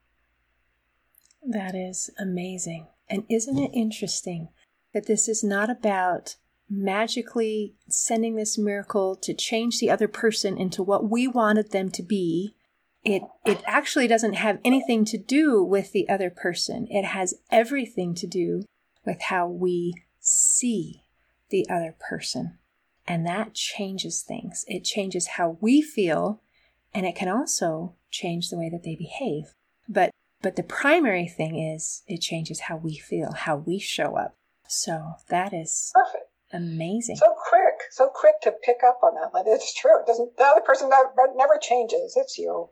That 1.44 1.76
is 1.76 2.10
amazing. 2.20 2.88
And 3.10 3.24
isn't 3.30 3.58
it 3.58 3.72
interesting 3.74 4.50
that 4.94 5.06
this 5.06 5.30
is 5.30 5.44
not 5.44 5.70
about 5.70 6.36
magically 6.68 7.76
sending 7.88 8.36
this 8.36 8.58
miracle 8.58 9.16
to 9.16 9.34
change 9.34 9.78
the 9.78 9.92
other 9.92 10.08
person 10.08 10.58
into 10.58 10.82
what 10.82 11.10
we 11.10 11.28
wanted 11.28 11.72
them 11.72 11.92
to 11.92 12.02
be? 12.02 12.56
It, 13.04 13.22
it 13.46 13.62
actually 13.68 14.08
doesn't 14.08 14.34
have 14.34 14.58
anything 14.66 15.06
to 15.06 15.18
do 15.18 15.64
with 15.64 15.92
the 15.92 16.10
other 16.10 16.32
person. 16.32 16.88
It 16.90 17.06
has 17.06 17.36
everything 17.52 18.16
to 18.16 18.26
do 18.26 18.64
with 19.06 19.22
how 19.22 19.48
we 19.48 19.94
see 20.20 21.04
the 21.52 21.70
other 21.70 21.96
person 22.00 22.58
And 23.08 23.26
that 23.26 23.54
changes 23.54 24.22
things. 24.22 24.66
It 24.68 24.84
changes 24.84 25.28
how 25.28 25.58
we 25.62 25.82
feel, 25.82 26.42
and 26.94 27.06
it 27.06 27.16
can 27.16 27.30
also 27.30 27.96
change 28.10 28.50
the 28.50 28.58
way 28.58 28.70
that 28.70 28.84
they 28.84 28.96
behave. 28.96 29.54
But 29.88 30.12
but 30.42 30.56
the 30.56 30.64
primary 30.64 31.28
thing 31.28 31.58
is 31.58 32.04
it 32.08 32.22
changes 32.22 32.62
how 32.62 32.78
we 32.78 32.98
feel, 32.98 33.32
how 33.32 33.58
we 33.58 33.80
show 33.80 34.16
up. 34.16 34.36
So 34.68 35.14
that 35.30 35.54
is 35.54 35.92
perfect. 35.94 36.26
Amazing. 36.54 37.18
So 37.18 37.34
quick, 37.50 37.92
so 37.92 38.10
quick 38.14 38.36
to 38.44 38.52
pick 38.52 38.78
up 38.88 39.00
on 39.04 39.16
that. 39.16 39.34
Like 39.34 39.46
it's 39.48 39.74
true. 39.74 40.00
It 40.00 40.08
doesn't 40.08 40.38
the 40.38 40.44
other 40.44 40.62
person 40.62 40.90
never 40.90 41.58
changes. 41.62 42.16
It's 42.16 42.38
you. 42.38 42.70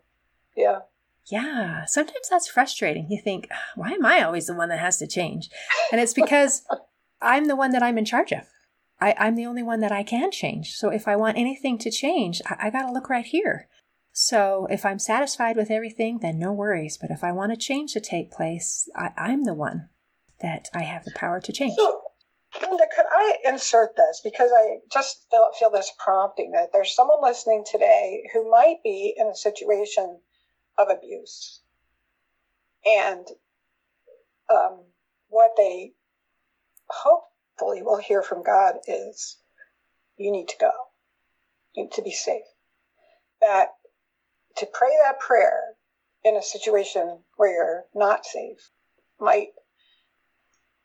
Yeah. 0.55 0.79
Yeah. 1.25 1.85
Sometimes 1.85 2.29
that's 2.29 2.47
frustrating. 2.47 3.07
You 3.09 3.21
think, 3.21 3.49
why 3.75 3.91
am 3.91 4.05
I 4.05 4.23
always 4.23 4.47
the 4.47 4.53
one 4.53 4.69
that 4.69 4.79
has 4.79 4.97
to 4.97 5.07
change? 5.07 5.49
And 5.91 5.99
it's 5.99 6.13
because 6.13 6.63
I'm 7.21 7.45
the 7.45 7.55
one 7.55 7.71
that 7.71 7.83
I'm 7.83 7.97
in 7.97 8.05
charge 8.05 8.31
of. 8.31 8.47
I, 8.99 9.15
I'm 9.17 9.35
the 9.35 9.45
only 9.45 9.63
one 9.63 9.79
that 9.81 9.91
I 9.91 10.03
can 10.03 10.31
change. 10.31 10.73
So 10.75 10.89
if 10.89 11.07
I 11.07 11.15
want 11.15 11.37
anything 11.37 11.77
to 11.79 11.91
change, 11.91 12.41
I, 12.45 12.67
I 12.67 12.69
got 12.69 12.87
to 12.87 12.93
look 12.93 13.09
right 13.09 13.25
here. 13.25 13.67
So 14.11 14.67
if 14.69 14.85
I'm 14.85 14.99
satisfied 14.99 15.57
with 15.57 15.71
everything, 15.71 16.19
then 16.19 16.37
no 16.37 16.53
worries. 16.53 16.97
But 17.01 17.09
if 17.09 17.23
I 17.23 17.31
want 17.31 17.51
a 17.51 17.57
change 17.57 17.93
to 17.93 17.99
take 17.99 18.31
place, 18.31 18.87
I, 18.95 19.09
I'm 19.17 19.43
the 19.43 19.55
one 19.55 19.89
that 20.41 20.69
I 20.73 20.83
have 20.83 21.03
the 21.03 21.13
power 21.15 21.39
to 21.41 21.51
change. 21.51 21.75
So, 21.75 22.01
Linda, 22.61 22.85
could 22.95 23.05
I 23.09 23.37
insert 23.45 23.95
this 23.95 24.21
because 24.23 24.51
I 24.55 24.77
just 24.91 25.25
feel, 25.31 25.49
feel 25.57 25.71
this 25.71 25.91
prompting 25.97 26.51
that 26.51 26.69
there's 26.71 26.95
someone 26.95 27.17
listening 27.23 27.63
today 27.69 28.23
who 28.31 28.51
might 28.51 28.77
be 28.83 29.15
in 29.17 29.27
a 29.27 29.35
situation 29.35 30.19
of 30.77 30.89
abuse, 30.89 31.61
and 32.85 33.25
um, 34.51 34.83
what 35.29 35.51
they 35.57 35.93
hopefully 37.63 37.81
will 37.81 37.97
hear 37.97 38.21
from 38.21 38.43
God 38.43 38.79
is, 38.87 39.37
"You 40.17 40.31
need 40.31 40.49
to 40.49 40.57
go. 40.57 40.71
You 41.71 41.83
need 41.83 41.93
to 41.93 42.01
be 42.01 42.11
safe." 42.11 42.45
That 43.39 43.77
to 44.57 44.65
pray 44.65 44.95
that 45.03 45.19
prayer 45.19 45.77
in 46.25 46.35
a 46.35 46.41
situation 46.41 47.23
where 47.37 47.53
you're 47.53 47.87
not 47.93 48.25
safe 48.25 48.69
might 49.17 49.53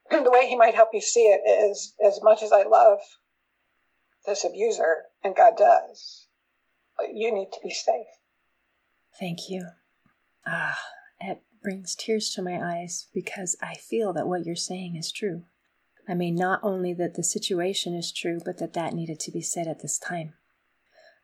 the 0.11 0.31
way 0.31 0.49
he 0.49 0.55
might 0.55 0.77
help 0.77 0.91
you 0.95 1.01
see 1.01 1.27
it 1.27 1.41
is 1.49 1.97
as 2.01 2.23
much 2.23 2.45
as 2.45 2.53
I 2.53 2.63
love 2.63 3.01
this 4.25 4.45
abuser, 4.45 5.07
and 5.25 5.35
God 5.35 5.57
does, 5.57 6.29
you 7.13 7.33
need 7.33 7.51
to 7.53 7.61
be 7.63 7.71
safe. 7.71 8.07
Thank 9.19 9.49
you. 9.51 9.71
Ah, 10.47 10.79
it 11.21 11.43
brings 11.61 11.95
tears 11.95 12.31
to 12.35 12.43
my 12.43 12.63
eyes 12.63 13.09
because 13.13 13.57
I 13.61 13.75
feel 13.75 14.13
that 14.13 14.29
what 14.29 14.45
you're 14.45 14.57
saying 14.57 14.97
is 14.97 15.11
true. 15.11 15.45
I 16.09 16.15
mean, 16.15 16.35
not 16.35 16.61
only 16.63 16.95
that 16.95 17.15
the 17.15 17.23
situation 17.23 17.95
is 17.95 18.11
true, 18.11 18.41
but 18.43 18.59
that 18.59 18.73
that 18.73 18.95
needed 18.95 19.21
to 19.21 19.31
be 19.31 19.43
said 19.43 19.69
at 19.69 19.81
this 19.81 19.99
time. 19.99 20.33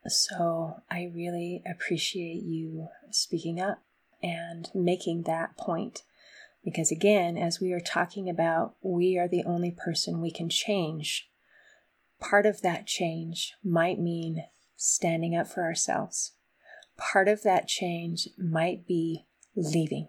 So 0.07 0.83
I 0.91 1.11
really 1.15 1.63
appreciate 1.67 2.43
you 2.43 2.89
speaking 3.11 3.59
up 3.59 3.83
and 4.23 4.69
making 4.75 5.23
that 5.23 5.57
point 5.57 6.03
because 6.63 6.91
again, 6.91 7.37
as 7.37 7.61
we 7.61 7.73
are 7.73 7.81
talking 7.81 8.29
about, 8.29 8.75
we 8.83 9.19
are 9.19 9.29
the 9.29 9.45
only 9.45 9.71
person 9.71 10.21
we 10.21 10.31
can 10.31 10.49
change. 10.49 11.29
Part 12.21 12.47
of 12.47 12.63
that 12.63 12.87
change 12.87 13.55
might 13.63 13.99
mean 13.99 14.45
standing 14.77 15.37
up 15.37 15.47
for 15.47 15.63
ourselves. 15.63 16.33
Part 16.97 17.29
of 17.29 17.43
that 17.43 17.69
change 17.69 18.29
might 18.39 18.87
be 18.87 19.27
leaving. 19.55 20.09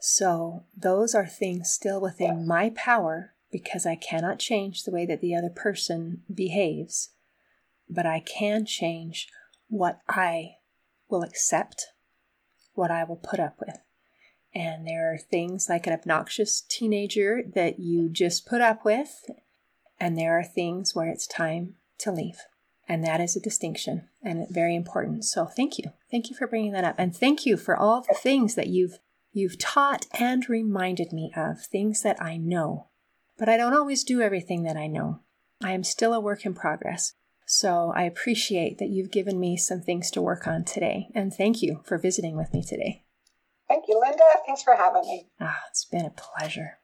So, 0.00 0.64
those 0.76 1.14
are 1.14 1.26
things 1.26 1.70
still 1.70 2.00
within 2.00 2.46
my 2.46 2.70
power 2.70 3.31
because 3.52 3.86
I 3.86 3.94
cannot 3.94 4.38
change 4.38 4.82
the 4.82 4.90
way 4.90 5.06
that 5.06 5.20
the 5.20 5.36
other 5.36 5.50
person 5.50 6.22
behaves, 6.32 7.10
but 7.88 8.06
I 8.06 8.20
can 8.20 8.64
change 8.64 9.28
what 9.68 10.00
I 10.08 10.56
will 11.08 11.22
accept, 11.22 11.88
what 12.72 12.90
I 12.90 13.04
will 13.04 13.16
put 13.16 13.38
up 13.38 13.56
with. 13.60 13.78
And 14.54 14.86
there 14.86 15.12
are 15.12 15.18
things 15.18 15.68
like 15.68 15.86
an 15.86 15.92
obnoxious 15.92 16.60
teenager 16.60 17.42
that 17.54 17.78
you 17.78 18.08
just 18.10 18.46
put 18.46 18.60
up 18.60 18.84
with, 18.84 19.30
and 20.00 20.18
there 20.18 20.38
are 20.38 20.44
things 20.44 20.94
where 20.94 21.08
it's 21.08 21.26
time 21.26 21.74
to 21.98 22.10
leave. 22.10 22.38
And 22.88 23.04
that 23.04 23.20
is 23.20 23.36
a 23.36 23.40
distinction 23.40 24.08
and 24.22 24.46
very 24.50 24.74
important. 24.74 25.24
So 25.24 25.46
thank 25.46 25.78
you. 25.78 25.92
Thank 26.10 26.28
you 26.28 26.36
for 26.36 26.46
bringing 26.46 26.72
that 26.72 26.84
up. 26.84 26.96
And 26.98 27.16
thank 27.16 27.46
you 27.46 27.56
for 27.56 27.76
all 27.76 28.02
the 28.02 28.14
things 28.14 28.54
that 28.56 28.66
you've 28.66 28.98
you've 29.32 29.58
taught 29.58 30.06
and 30.18 30.46
reminded 30.48 31.10
me 31.12 31.32
of, 31.34 31.62
things 31.62 32.02
that 32.02 32.20
I 32.20 32.36
know. 32.36 32.88
But 33.42 33.48
I 33.48 33.56
don't 33.56 33.74
always 33.74 34.04
do 34.04 34.20
everything 34.20 34.62
that 34.62 34.76
I 34.76 34.86
know. 34.86 35.18
I 35.64 35.72
am 35.72 35.82
still 35.82 36.14
a 36.14 36.20
work 36.20 36.46
in 36.46 36.54
progress. 36.54 37.14
So 37.44 37.92
I 37.92 38.04
appreciate 38.04 38.78
that 38.78 38.90
you've 38.90 39.10
given 39.10 39.40
me 39.40 39.56
some 39.56 39.80
things 39.80 40.12
to 40.12 40.22
work 40.22 40.46
on 40.46 40.62
today. 40.62 41.08
And 41.12 41.34
thank 41.34 41.60
you 41.60 41.80
for 41.84 41.98
visiting 41.98 42.36
with 42.36 42.54
me 42.54 42.62
today. 42.62 43.02
Thank 43.66 43.86
you, 43.88 44.00
Linda. 44.00 44.22
Thanks 44.46 44.62
for 44.62 44.76
having 44.76 45.02
me. 45.02 45.26
Ah, 45.40 45.58
it's 45.68 45.84
been 45.84 46.06
a 46.06 46.10
pleasure. 46.10 46.78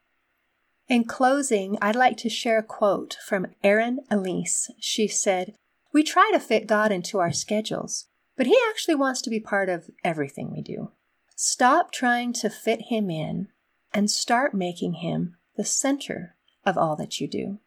In 0.88 1.04
closing, 1.04 1.78
I'd 1.80 1.94
like 1.94 2.16
to 2.16 2.28
share 2.28 2.58
a 2.58 2.64
quote 2.64 3.18
from 3.24 3.46
Erin 3.62 4.00
Elise. 4.10 4.68
She 4.80 5.06
said, 5.06 5.54
We 5.92 6.02
try 6.02 6.28
to 6.32 6.40
fit 6.40 6.66
God 6.66 6.90
into 6.90 7.20
our 7.20 7.30
schedules, 7.30 8.06
but 8.36 8.48
He 8.48 8.58
actually 8.68 8.96
wants 8.96 9.22
to 9.22 9.30
be 9.30 9.38
part 9.38 9.68
of 9.68 9.90
everything 10.02 10.50
we 10.50 10.62
do. 10.62 10.90
Stop 11.36 11.92
trying 11.92 12.32
to 12.32 12.50
fit 12.50 12.86
Him 12.88 13.10
in 13.10 13.46
and 13.94 14.10
start 14.10 14.54
making 14.54 14.94
Him 14.94 15.36
the 15.56 15.64
center 15.64 16.34
of 16.68 16.78
all 16.78 16.96
that 16.96 17.20
you 17.20 17.28
do. 17.28 17.58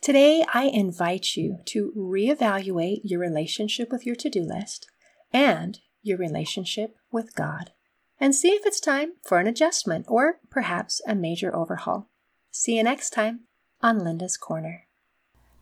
Today, 0.00 0.44
I 0.54 0.64
invite 0.64 1.36
you 1.36 1.58
to 1.66 1.92
reevaluate 1.96 3.00
your 3.04 3.20
relationship 3.20 3.90
with 3.90 4.06
your 4.06 4.14
to 4.16 4.30
do 4.30 4.42
list 4.42 4.86
and 5.32 5.80
your 6.02 6.18
relationship 6.18 6.96
with 7.10 7.34
God 7.34 7.72
and 8.20 8.34
see 8.34 8.50
if 8.50 8.64
it's 8.64 8.80
time 8.80 9.12
for 9.24 9.38
an 9.38 9.46
adjustment 9.46 10.06
or 10.08 10.40
perhaps 10.50 11.00
a 11.06 11.14
major 11.14 11.54
overhaul. 11.54 12.08
See 12.50 12.76
you 12.76 12.82
next 12.82 13.10
time 13.10 13.40
on 13.82 13.98
Linda's 13.98 14.36
Corner. 14.36 14.86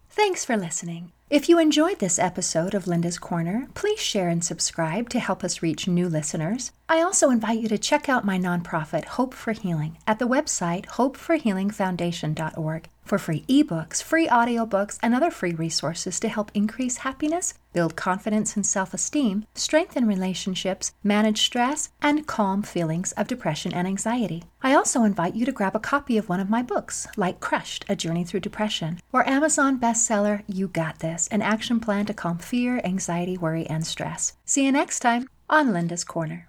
Thanks 0.08 0.44
for 0.44 0.56
listening. 0.56 1.12
If 1.28 1.48
you 1.48 1.58
enjoyed 1.58 1.98
this 1.98 2.20
episode 2.20 2.72
of 2.72 2.86
Linda's 2.86 3.18
Corner, 3.18 3.66
please 3.74 3.98
share 3.98 4.28
and 4.28 4.44
subscribe 4.44 5.08
to 5.08 5.18
help 5.18 5.42
us 5.42 5.60
reach 5.60 5.88
new 5.88 6.08
listeners. 6.08 6.70
I 6.88 7.02
also 7.02 7.30
invite 7.30 7.58
you 7.58 7.68
to 7.68 7.78
check 7.78 8.08
out 8.08 8.24
my 8.24 8.38
nonprofit, 8.38 9.06
Hope 9.06 9.34
for 9.34 9.52
Healing, 9.52 9.98
at 10.06 10.20
the 10.20 10.28
website 10.28 10.86
hopeforhealingfoundation.org 10.86 12.88
for 13.04 13.18
free 13.18 13.44
ebooks, 13.48 14.00
free 14.02 14.28
audiobooks, 14.28 14.98
and 15.02 15.14
other 15.14 15.30
free 15.30 15.54
resources 15.54 16.18
to 16.20 16.28
help 16.28 16.50
increase 16.54 16.98
happiness, 16.98 17.54
build 17.72 17.96
confidence 17.96 18.54
and 18.56 18.66
self 18.66 18.94
esteem, 18.94 19.46
strengthen 19.54 20.06
relationships, 20.06 20.92
manage 21.02 21.42
stress, 21.42 21.90
and 22.02 22.26
calm 22.26 22.62
feelings 22.62 23.12
of 23.12 23.28
depression 23.28 23.72
and 23.72 23.86
anxiety. 23.86 24.42
I 24.62 24.74
also 24.74 25.04
invite 25.04 25.36
you 25.36 25.46
to 25.46 25.52
grab 25.52 25.76
a 25.76 25.80
copy 25.80 26.18
of 26.18 26.28
one 26.28 26.40
of 26.40 26.50
my 26.50 26.62
books, 26.62 27.06
like 27.16 27.40
Crushed 27.40 27.84
A 27.88 27.96
Journey 27.96 28.24
Through 28.24 28.40
Depression, 28.40 29.00
or 29.12 29.28
Amazon 29.28 29.78
bestseller 29.78 30.42
You 30.48 30.66
Got 30.68 30.98
This 30.98 31.15
an 31.28 31.42
action 31.42 31.80
plan 31.80 32.04
to 32.06 32.14
calm 32.14 32.38
fear, 32.38 32.80
anxiety, 32.84 33.36
worry, 33.38 33.66
and 33.66 33.86
stress. 33.86 34.34
See 34.44 34.66
you 34.66 34.72
next 34.72 35.00
time 35.00 35.28
on 35.48 35.72
Linda's 35.72 36.04
Corner. 36.04 36.48